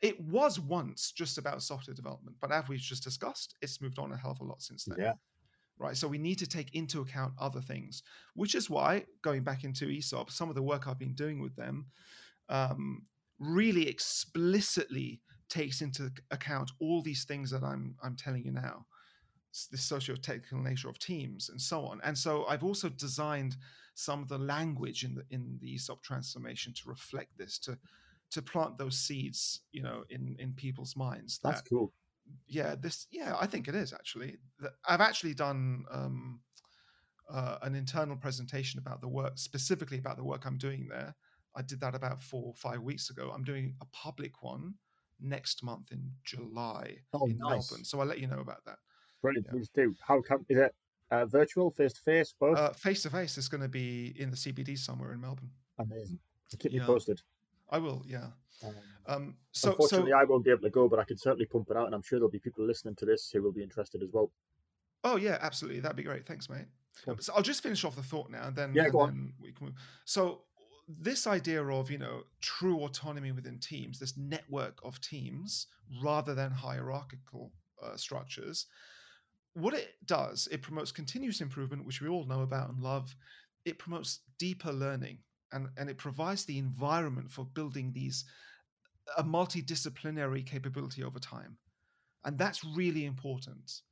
[0.00, 4.12] It was once just about software development, but as we've just discussed, it's moved on
[4.12, 4.96] a hell of a lot since then.
[4.98, 5.12] Yeah.
[5.78, 5.96] Right.
[5.96, 8.02] So we need to take into account other things,
[8.34, 11.56] which is why, going back into ESOP, some of the work I've been doing with
[11.56, 11.86] them
[12.50, 13.06] um,
[13.38, 18.86] really explicitly takes into account all these things that I'm I'm telling you now,
[19.70, 22.00] the socio-technical nature of teams and so on.
[22.04, 23.56] And so I've also designed
[23.94, 27.78] some of the language in the in the ESOP transformation to reflect this, to
[28.30, 31.40] to plant those seeds, you know, in in people's minds.
[31.42, 31.92] That's cool.
[32.46, 34.36] yeah, this yeah, I think it is actually.
[34.88, 36.40] I've actually done um,
[37.28, 41.14] uh, an internal presentation about the work, specifically about the work I'm doing there.
[41.56, 43.32] I did that about four or five weeks ago.
[43.34, 44.74] I'm doing a public one
[45.20, 47.70] next month in July Oh, in nice.
[47.70, 47.84] Melbourne.
[47.84, 48.78] So I'll let you know about that.
[49.22, 49.46] Brilliant.
[49.46, 49.52] Yeah.
[49.52, 49.94] Please do.
[50.06, 50.44] How come?
[50.48, 50.74] Is it
[51.10, 52.78] uh, virtual, face to face, both?
[52.78, 55.50] Face to face is going to be in the CBD somewhere in Melbourne.
[55.78, 56.18] Amazing.
[56.58, 57.20] Keep me posted.
[57.70, 58.26] I will, yeah.
[58.64, 58.74] Um,
[59.06, 61.68] Um, so, so unfortunately, I won't be able to go, but I can certainly pump
[61.70, 64.02] it out, and I'm sure there'll be people listening to this who will be interested
[64.02, 64.30] as well.
[65.04, 65.80] Oh yeah, absolutely.
[65.80, 66.26] That'd be great.
[66.26, 66.66] Thanks, mate.
[67.04, 67.16] Cool.
[67.20, 69.32] So I'll just finish off the thought now, and then, Yeah, and go on.
[69.40, 69.74] we can move.
[70.04, 70.42] So
[70.88, 75.68] this idea of you know true autonomy within teams, this network of teams,
[76.02, 77.52] rather than hierarchical
[77.82, 78.66] uh, structures,
[79.54, 83.14] what it does, it promotes continuous improvement, which we all know about and love.
[83.64, 85.18] It promotes deeper learning,
[85.52, 88.24] and and it provides the environment for building these
[89.16, 91.58] a multidisciplinary capability over time,
[92.24, 93.82] and that's really important.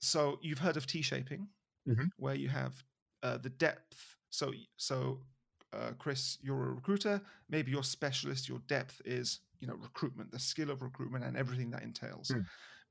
[0.00, 1.48] So you've heard of T-shaping,
[1.86, 2.10] Mhm.
[2.16, 2.84] where you have
[3.22, 4.16] uh, the depth.
[4.30, 5.26] So so
[5.72, 7.22] uh, Kris, you're a recruiter.
[7.48, 11.70] Maybe your specialist, your depth is you know recruitment, the skill of recruitment, and everything
[11.70, 12.28] that entails.
[12.28, 12.40] Hmm.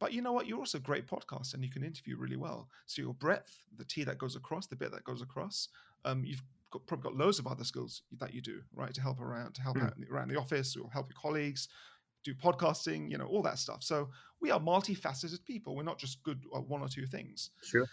[0.02, 0.48] But you know what?
[0.48, 2.68] You're also a great podcast, and you can interview really well.
[2.88, 5.70] So your breadth, the T that goes across, the bit that goes across.
[6.04, 9.20] Um, you've got, probably got loads of other skills that you do, right, to help
[9.22, 9.84] around, to help Hmm.
[9.86, 11.70] out the- around the office, or help your colleagues,
[12.24, 13.84] do podcasting, you know, all that stuff.
[13.84, 14.10] So
[14.40, 15.76] we are multifaceted people.
[15.76, 17.88] We're not just good at one or two things Sure.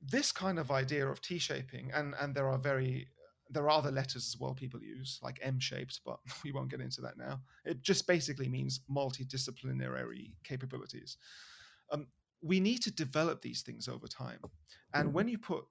[0.00, 3.08] this kind of idea of T-shaping, and and there are very
[3.50, 6.80] there are other letters as well people use, like M shaped, but we won't get
[6.80, 7.40] into that now.
[7.64, 11.16] It just basically means multidisciplinary capabilities.
[11.90, 12.06] Um,
[12.42, 14.40] we need to develop these things over time.
[14.92, 15.64] And when you put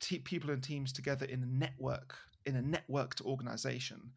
[0.00, 2.16] te- people and teams together in a network,
[2.46, 4.12] in a networked organization,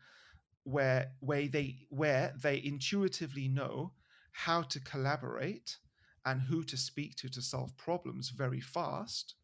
[0.63, 3.91] where where they where they intuitively know
[4.31, 5.77] how to collaborate
[6.25, 9.35] and who to speak to to solve problems very fast,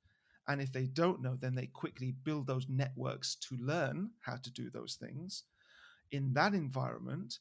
[0.50, 4.52] and if they don't know, then they quickly build those networks to learn how to
[4.52, 5.46] do those things.
[6.12, 7.40] In that environment,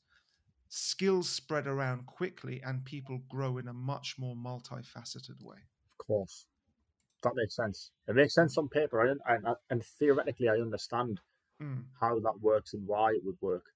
[0.69, 5.59] skills spread around quickly and people grow in a much more multifaceted way.
[6.01, 6.47] Of course.
[7.23, 7.93] That makes sense.
[8.09, 11.21] It makes sense on paper, and, and, and theoretically, I understand
[11.61, 13.67] Mm, how that works and why it would work.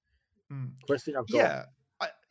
[0.51, 0.73] mm.
[0.83, 1.41] Question I've got.
[1.43, 1.65] Yeah.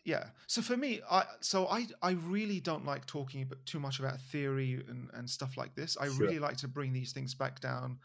[0.05, 0.31] Yeah.
[0.49, 4.21] So for me, I so I I really don't like talking about, too much about
[4.21, 5.97] theory and, and stuff like this.
[5.97, 6.19] I Sure.
[6.19, 7.99] really like to bring these things back down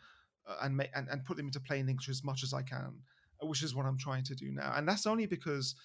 [0.47, 3.01] uh, and make and, and put them into plain English as much as I can,
[3.41, 4.73] uh, which is what I'm trying to do now.
[4.75, 5.75] And that's only because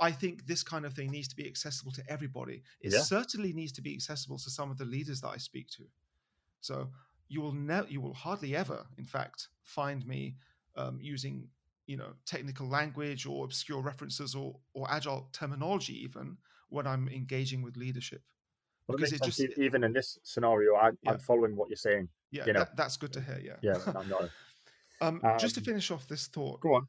[0.00, 2.62] I think this kind of thing needs to be accessible to everybody.
[2.80, 3.00] It Yeah.
[3.02, 5.84] certainly needs to be accessible to some of the leaders that I speak to.
[6.60, 6.92] So
[7.28, 10.36] you will ne- you will hardly ever, in fact, find me
[10.76, 11.48] um, using
[11.90, 16.36] you know technical language or obscure references or or agile terminology even
[16.68, 18.22] when I'm engaging with leadership.
[18.86, 21.10] Well, because it just- even in this scenario, I, Yeah.
[21.12, 22.08] I'm following what you're saying.
[22.30, 22.60] Yeah, You know.
[22.60, 23.40] that, that's good to hear.
[23.48, 23.58] Yeah.
[23.68, 24.30] Yeah, I'm not.
[25.02, 26.86] Um, just to Um, finish off this thought, Go on.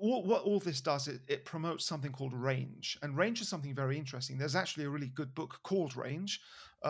[0.00, 3.74] all, what all this does it, it promotes something called range and range is something
[3.82, 6.32] very interesting there's actually a really good book called range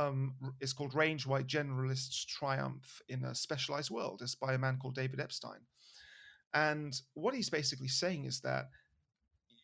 [0.01, 4.77] um, it's called range why generalists triumph in a specialized world it's by a man
[4.81, 5.61] called david epstein
[6.55, 8.71] and what he's basically saying is that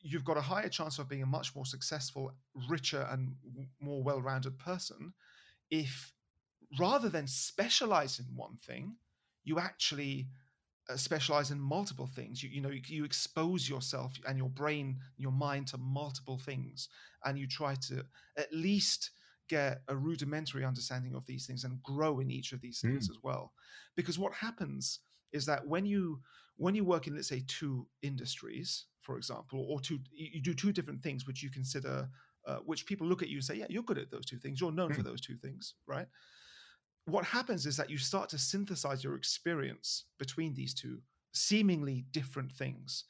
[0.03, 2.33] you've got a higher chance of being a much more successful
[2.69, 3.35] richer and
[3.81, 5.13] more well-rounded person
[5.71, 6.13] if
[6.79, 8.97] rather than specialize in one thing
[9.45, 10.29] you actually
[10.89, 12.43] uh, specialize in multiple things.
[12.43, 16.89] You, you know, you, you expose yourself and your brain, your mind to multiple things,
[17.25, 18.05] and you try to
[18.37, 19.11] at least
[19.49, 23.17] get a rudimentary understanding of these things and grow in each of these things as
[23.23, 23.53] well.
[23.97, 25.01] Because what happens
[25.33, 26.21] is that when you
[26.61, 30.73] when you work in let's say two industries, for example, or two you do two
[30.73, 32.09] different things which you consider
[32.47, 34.61] uh, which people look at you and say, yeah, you're good at those two things.
[34.61, 36.07] You're known for those two things, right?
[37.07, 40.99] what happens is that you start to synthesize your experience between these two
[41.33, 43.05] seemingly different things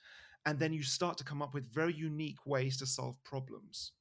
[0.47, 3.93] and then you start to come up with very unique ways to solve problems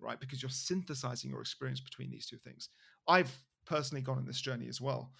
[0.00, 2.68] right because you're synthesizing your experience between these two things
[3.08, 3.32] i've
[3.66, 5.10] personally gone on this journey as well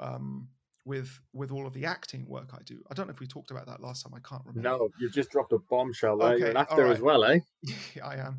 [0.00, 0.48] um,
[0.84, 3.50] with with all of the acting work i do i don't know if we talked
[3.50, 6.38] about that last time i can't remember No, you've just dropped a bombshell there.
[6.38, 7.40] You're an actor all as well, eh?
[7.94, 8.38] Yeah, I am.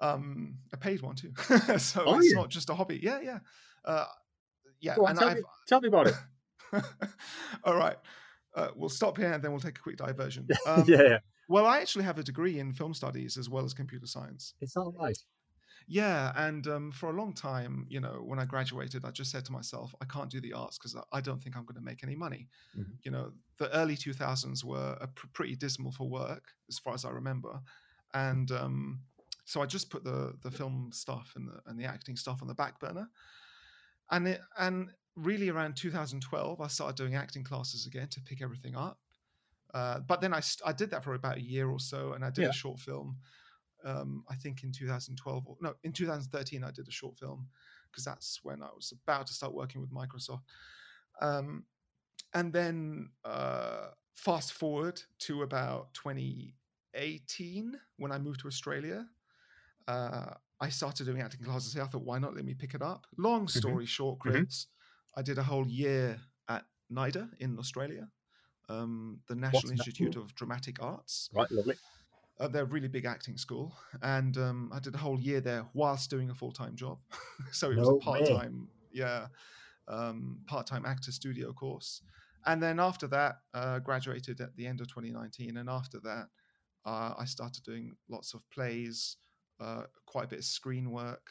[0.00, 1.32] Um, a paid one too.
[1.78, 2.34] so Are it's you?
[2.34, 3.00] not just a hobby.
[3.02, 3.38] Yeah, yeah.
[3.84, 4.04] Uh,
[4.80, 6.14] yeah, on, and tell, I've me, tell me about it.
[7.64, 7.96] All right.
[8.54, 10.46] Uh, we'll stop here and then we'll take a quick diversion.
[10.66, 11.18] Um, yeah, yeah.
[11.48, 14.54] Well, I actually have a degree in film studies as well as computer science.
[14.60, 15.16] Is that right?
[15.88, 19.44] Yeah, and um, for a long time, you know, when I graduated, I just said
[19.44, 22.02] to myself, I can't do the arts because I don't think I'm going to make
[22.02, 22.48] any money.
[22.74, 22.98] Mhm.
[23.02, 27.04] You know, the early 2000s were a pr- pretty dismal for work, as far as
[27.04, 27.60] I remember,
[28.12, 29.04] and um,
[29.44, 32.48] so I just put the the film stuff and the and the acting stuff on
[32.48, 33.08] the back burner,
[34.10, 38.76] and it and really around 2012, I started doing acting classes again to pick everything
[38.76, 39.00] up.
[39.74, 42.24] Uh, but then I, st- I did that for about a year or so, and
[42.24, 42.48] I did Yeah.
[42.48, 43.18] a short film.
[43.86, 47.46] Um, I think in 2012 or no, in 2013 I did a short film
[47.88, 50.42] because that's when I was about to start working with Microsoft.
[51.20, 51.64] Um,
[52.34, 59.06] and then uh, fast forward to about 2018 when I moved to Australia.
[59.86, 61.84] Uh, I started doing acting classes here.
[61.84, 63.06] I thought, why not let me pick it up?
[63.16, 64.20] Long story short, Mhm.
[64.20, 64.66] Kris,
[65.14, 68.10] I did a whole year at NIDA in Australia,
[68.68, 69.72] um, the National that?
[69.78, 71.30] Institute of Dramatic Arts.
[71.32, 71.76] Right, lovely.
[72.38, 75.64] Uh, they're a really big acting school, and um, I did a whole year there
[75.72, 76.98] whilst doing a full time job.
[77.52, 79.28] so it was No a part time, yeah,
[79.88, 82.02] um, part time actor studio course.
[82.44, 86.26] And then after that, uh, graduated at the end of 2019, and after that,
[86.84, 89.16] uh, I started doing lots of plays,
[89.58, 91.30] uh, quite a bit of screen work.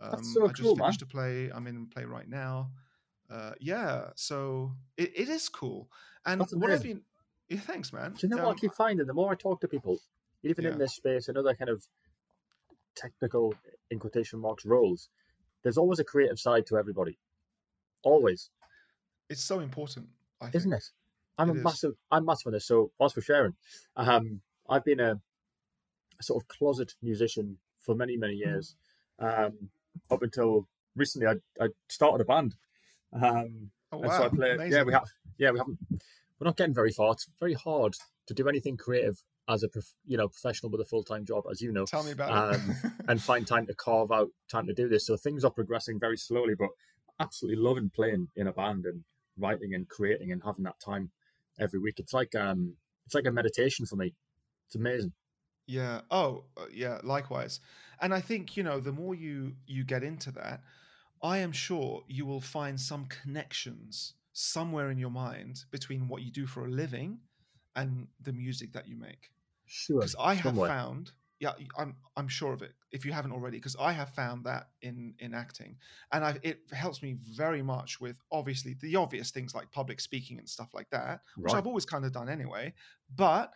[0.00, 0.86] Um, That's so I just cool, man.
[0.86, 1.50] finished a play.
[1.54, 2.70] I'm in play right now.
[3.30, 5.90] Uh, yeah, so it, it is cool.
[6.24, 6.82] And what I've amazing.
[6.94, 7.02] been,
[7.50, 8.14] yeah, thanks, man.
[8.14, 9.06] Do you know what Um, I keep finding?
[9.06, 10.00] The more I talk to people,
[10.42, 10.72] even Yeah.
[10.72, 11.84] in this space and other kind of
[12.94, 13.54] technical,
[13.90, 15.08] in quotation marks, roles,
[15.62, 17.18] there's always a creative side to everybody.
[18.02, 18.50] Always,
[19.28, 20.06] it's so important,
[20.40, 20.84] I isn't it?
[21.36, 21.64] I'm It a is.
[21.64, 22.66] massive, I'm massive on this.
[22.66, 23.54] So, whilst for sharing,
[23.96, 25.20] um, I've been a,
[26.18, 28.48] a sort of closet musician for many, many Mm-hmm.
[28.50, 28.76] years.
[29.18, 29.70] Um,
[30.10, 32.54] up until recently, I, I started a band.
[33.12, 34.68] Um, Oh, and so I wow, play.
[34.70, 35.08] Yeah, we have.
[35.38, 35.78] Yeah, we haven't.
[35.90, 37.12] we're not getting very far.
[37.12, 37.94] It's very hard
[38.26, 41.44] to do anything creative as a prof- you know professional with a full time job,
[41.50, 41.86] as you know.
[41.86, 42.92] Tell me about um, it.
[43.08, 45.06] and find time to carve out time to do this.
[45.06, 46.68] So things are progressing very slowly, but
[47.20, 49.04] absolutely loving playing in a band and
[49.38, 51.10] writing and creating and having that time
[51.58, 51.98] every week.
[51.98, 52.74] It's like um,
[53.06, 54.14] it's like a meditation for me.
[54.66, 55.12] It's amazing.
[55.66, 56.02] Yeah.
[56.10, 56.98] Oh, uh, yeah.
[57.02, 57.60] Likewise.
[58.00, 60.62] And I think you know the more you you get into that,
[61.22, 66.30] I am sure you will find some connections somewhere in your mind between what you
[66.30, 67.18] do for a living
[67.74, 69.30] and the music that you make.
[69.68, 70.00] Sure.
[70.00, 70.68] Because I have somewhere.
[70.68, 72.72] found, yeah, I'm I'm sure of it.
[72.90, 75.76] If you haven't already, because I have found that in in acting,
[76.12, 80.38] and I it helps me very much with obviously the obvious things like public speaking
[80.38, 82.74] and stuff like that, which I've always kind of done anyway.
[83.14, 83.52] But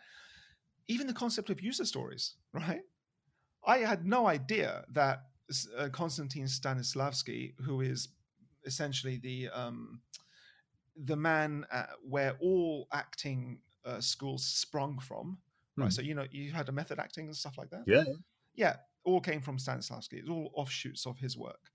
[0.89, 2.83] even the concept of user stories, right?
[3.65, 5.23] I had no idea that
[5.79, 8.09] uh, Konstantin Stanislavski, who is
[8.65, 10.01] essentially the um,
[10.97, 15.39] the man uh, where all acting uh, schools sprung from,
[15.77, 15.87] right?
[15.87, 15.91] Hmm.
[15.91, 17.85] So you know you had a method acting and stuff like that.
[17.87, 18.05] Yeah.
[18.55, 20.15] Yeah, all came from Stanislavski.
[20.15, 21.71] It's all offshoots of his work.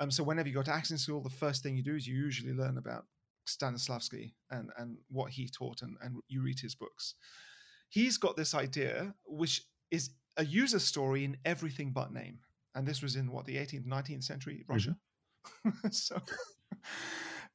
[0.00, 2.16] Um, so whenever you go to acting school, the first thing you do is you
[2.16, 3.06] usually learn about
[3.46, 7.14] Stanislavski and and what he taught, and and you read his books.
[7.88, 12.38] He's got this idea, which is a user story in everything but name,
[12.74, 14.96] and this was in what the 18th, 19th century Russia.
[15.90, 16.20] so.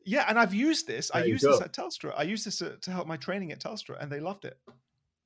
[0.08, 1.10] Yeah, and I've used this.
[1.12, 2.14] I There you used this at Telstra.
[2.16, 4.60] I used this to, to help my training at Telstra, and they loved it.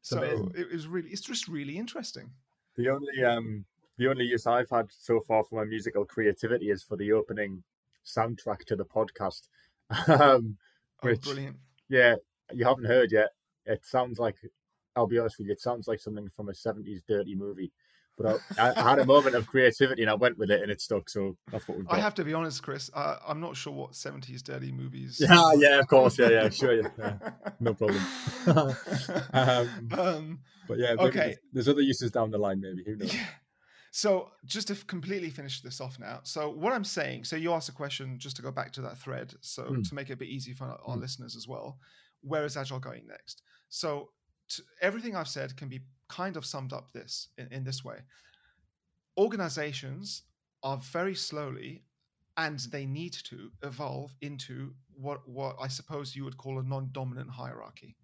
[0.01, 0.53] It's so amazing.
[0.55, 2.31] it was really, it's just really interesting.
[2.75, 3.65] The only um
[3.97, 7.63] the only use I've had so far for my musical creativity is for the opening
[8.05, 9.47] soundtrack to the podcast.
[10.07, 10.57] um,
[11.01, 11.57] Oh, Which- brilliant!
[11.89, 12.15] yeah,
[12.53, 13.29] you haven't heard yet.
[13.65, 14.35] It sounds like
[14.95, 17.71] I'll be honest with you, it sounds like something from a seventies dirty movie.
[18.19, 20.81] But I, I had a moment of creativity and I went with it and it
[20.81, 21.09] stuck.
[21.09, 21.97] So that's what we've got.
[21.97, 22.89] I have to be honest, Kris.
[22.93, 25.17] Uh, I'm not sure what 70s dirty movies.
[25.21, 27.17] Yeah, yeah, of course, yeah, yeah, sure, yeah, yeah.
[27.61, 28.01] no problem.
[29.33, 31.19] um, um, but yeah, Okay.
[31.19, 32.59] there's, there's other uses down the line.
[32.61, 33.13] Maybe who knows?
[33.13, 33.25] yeah.
[33.91, 36.19] So just to completely finish this off now.
[36.23, 38.97] So what I'm saying, so you asked a question just to go back to that
[38.99, 39.87] thread, so Mm.
[39.89, 41.01] to make it a bit easy for our, Mm.
[41.01, 41.79] listeners as well.
[42.21, 43.41] Where is Agile going next?
[43.69, 44.11] So
[44.49, 45.79] t everything I've said can be
[46.09, 47.99] kind of summed up this in, in this way.
[49.17, 50.23] Organizations
[50.63, 51.83] are very slowly
[52.37, 57.29] and they need to evolve into what what I suppose you would call a non-dominant
[57.29, 57.97] hierarchy,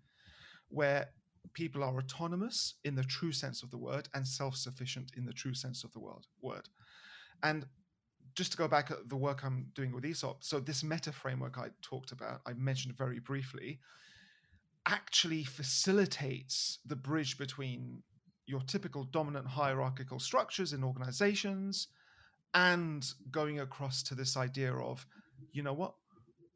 [0.70, 1.10] where
[1.54, 5.54] people are autonomous in the true sense of the word and self-sufficient in the true
[5.54, 6.28] sense of the word.
[6.42, 6.68] Word,
[7.44, 7.66] and
[8.36, 11.58] just to go back at the work I'm doing with ESOP, so this meta framework
[11.58, 13.80] I talked about, I mentioned very briefly,
[14.88, 18.04] actually facilitates the bridge between
[18.46, 21.88] your typical dominant hierarchical structures in organizations
[22.54, 25.06] and going across to this idea of,
[25.52, 25.96] you know what,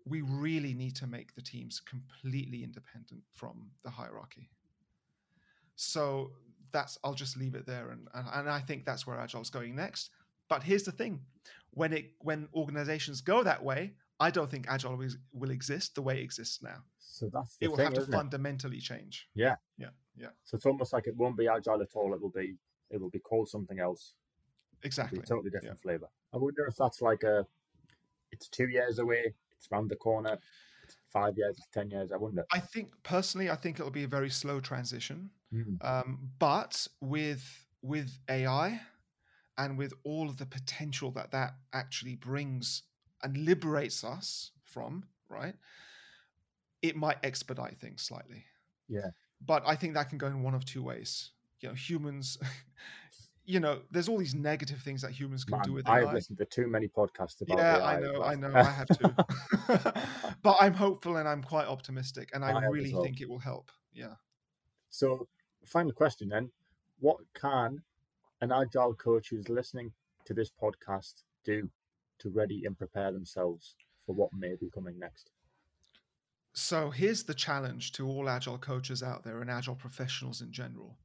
[0.06, 4.50] we really need to make the teams completely independent from the hierarchy.
[5.76, 6.32] So
[6.72, 9.76] that's I'll just leave it there, and and, and I think that's where Agile's going
[9.76, 10.12] next.
[10.48, 11.22] But here's the thing:
[11.72, 16.01] when it when organizations go that way, I don't think Agile will, will exist the
[16.01, 16.84] way it exists now.
[16.99, 18.17] So that's the It will thing, have to isn't it?
[18.17, 19.28] fundamentally change.
[19.34, 19.55] Yeah.
[19.78, 22.13] Yeah, yeah, So it's almost like it won't be agile at all.
[22.13, 22.55] It will be
[22.89, 24.13] it will be called something else.
[24.84, 25.20] Exactly.
[25.22, 26.07] totally different flavor.
[26.34, 27.45] I wonder if that's like a
[28.32, 30.38] it's two years away, it's round the corner,
[30.84, 32.11] it's five years, it's ten years.
[32.11, 32.45] I wonder.
[32.51, 35.30] I think personally, I think it'll be a very slow transition.
[35.53, 35.78] Mm.
[35.84, 38.82] Um, but with with AI
[39.57, 42.84] and with all of the potential that that actually brings
[43.24, 45.55] and liberates us from, right?
[46.82, 48.45] It might expedite things slightly.
[48.88, 49.09] Yeah.
[49.45, 51.32] But I think that can go in one of two ways.
[51.61, 52.38] You know, humans.
[53.45, 56.13] You know, there's all these negative things that humans can Man, do with I've AI.
[56.13, 58.22] listened to too many podcasts about Yeah, I know.
[58.22, 60.03] I know, I have to.
[60.43, 63.01] but I'm hopeful and I'm quite optimistic, and I, I really well.
[63.01, 63.72] think it will help.
[63.91, 64.13] Yeah.
[64.91, 65.28] So,
[65.65, 66.51] final question then:
[66.99, 67.82] What can
[68.41, 69.91] an agile coach who's listening
[70.26, 71.67] to this podcast do
[72.20, 75.32] to ready and prepare themselves for what may be coming next?
[76.53, 80.97] So here's the challenge to all agile coaches out there and agile professionals in general.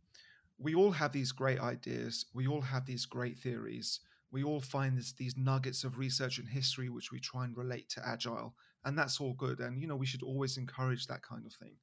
[0.58, 4.00] We all have these great ideas, we all have these great theories,
[4.30, 7.88] we all find this, these nuggets of research and history which we try and relate
[7.90, 8.54] to agile,
[8.84, 9.60] and that's all good.
[9.60, 11.76] And you know, we should always encourage that kind of thing.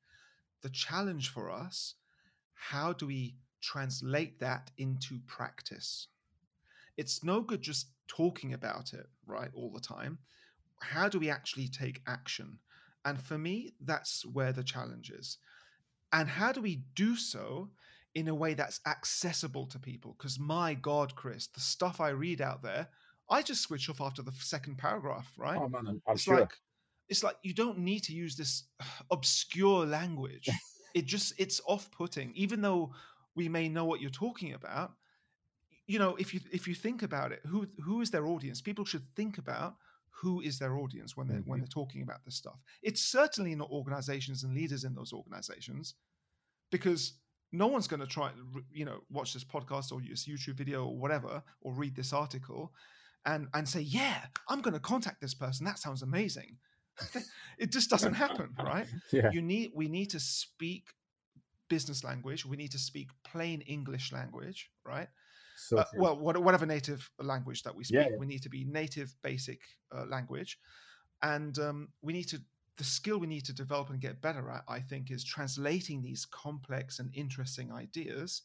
[0.61, 1.95] The challenge for us,
[2.53, 6.07] how do we translate that into practice?
[6.97, 10.19] It's no good just talking about it, right, all the time.
[10.79, 12.59] How do we actually take action?
[13.05, 15.37] And for me, that's where the challenge is.
[16.13, 17.69] And how do we do so
[18.13, 20.15] in a way that's accessible to people?
[20.17, 22.89] Because my God, Kris, the stuff I read out there,
[23.29, 25.57] I just switch off after the second paragraph, right?
[25.57, 26.41] Oh man, I'm, I'm it's sure.
[26.41, 26.51] like
[27.07, 28.65] it's like you don't need to use this
[29.11, 30.49] obscure language.
[30.93, 32.93] it just it's off-putting, even though
[33.35, 34.91] we may know what you're talking about.
[35.91, 38.61] You know, if you if you think about it, who who is their audience?
[38.61, 39.75] People should think about
[40.21, 41.49] who is their audience when they're mm-hmm.
[41.49, 42.59] when they're talking about this stuff.
[42.81, 45.95] It's certainly not organizations and leaders in those organizations,
[46.71, 47.13] because
[47.51, 48.31] no one's going to try
[48.71, 52.71] you know watch this podcast or this YouTube video or whatever or read this article
[53.25, 56.57] and and say yeah I'm going to contact this person that sounds amazing
[57.57, 58.87] it just doesn't happen, right?
[59.11, 59.31] Yeah.
[59.31, 60.93] You need we need to speak
[61.69, 62.45] business language.
[62.45, 65.07] We need to speak plain English language, right?
[65.67, 68.17] So uh, well, whatever native language that we speak, yeah, yeah.
[68.17, 69.59] we need to be native basic
[69.95, 70.57] uh, language,
[71.21, 72.39] and um, we need to
[72.77, 74.63] the skill we need to develop and get better at.
[74.67, 78.41] I think is translating these complex and interesting ideas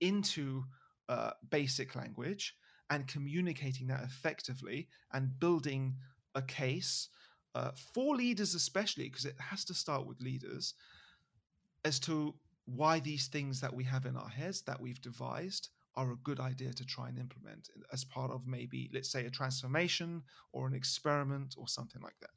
[0.00, 0.64] into
[1.08, 2.56] uh, basic language
[2.90, 5.94] and communicating that effectively and building
[6.34, 7.08] a case
[7.54, 10.74] uh, for leaders especially because it has to start with leaders
[11.84, 12.34] as to
[12.66, 16.40] why these things that we have in our heads that we've devised are a good
[16.40, 20.22] idea to try and implement as part of maybe let's say a transformation
[20.52, 22.30] or an experiment or something like that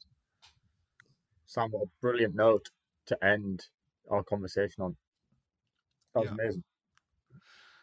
[1.45, 2.69] sam what a brilliant note
[3.05, 3.65] to end
[4.09, 4.95] our conversation on
[6.13, 6.43] that was yeah.
[6.43, 6.63] amazing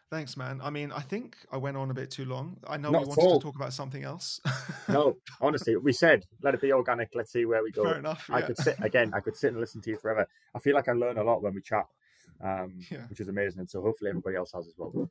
[0.08, 0.60] Thanks, man.
[0.62, 2.58] I mean, I think I went on a bit too long.
[2.64, 4.40] I know Not we wanted to talk about something else.
[4.88, 7.10] no, honestly, we said let it be organic.
[7.12, 7.82] Let's see where we go.
[7.82, 8.30] Fair enough.
[8.32, 9.12] I could sit again.
[9.14, 10.28] I could sit and listen to you forever.
[10.54, 11.86] I feel like I learn a lot when we chat,
[12.40, 13.06] um, yeah.
[13.08, 13.58] which is amazing.
[13.58, 15.10] And so hopefully everybody else has as well.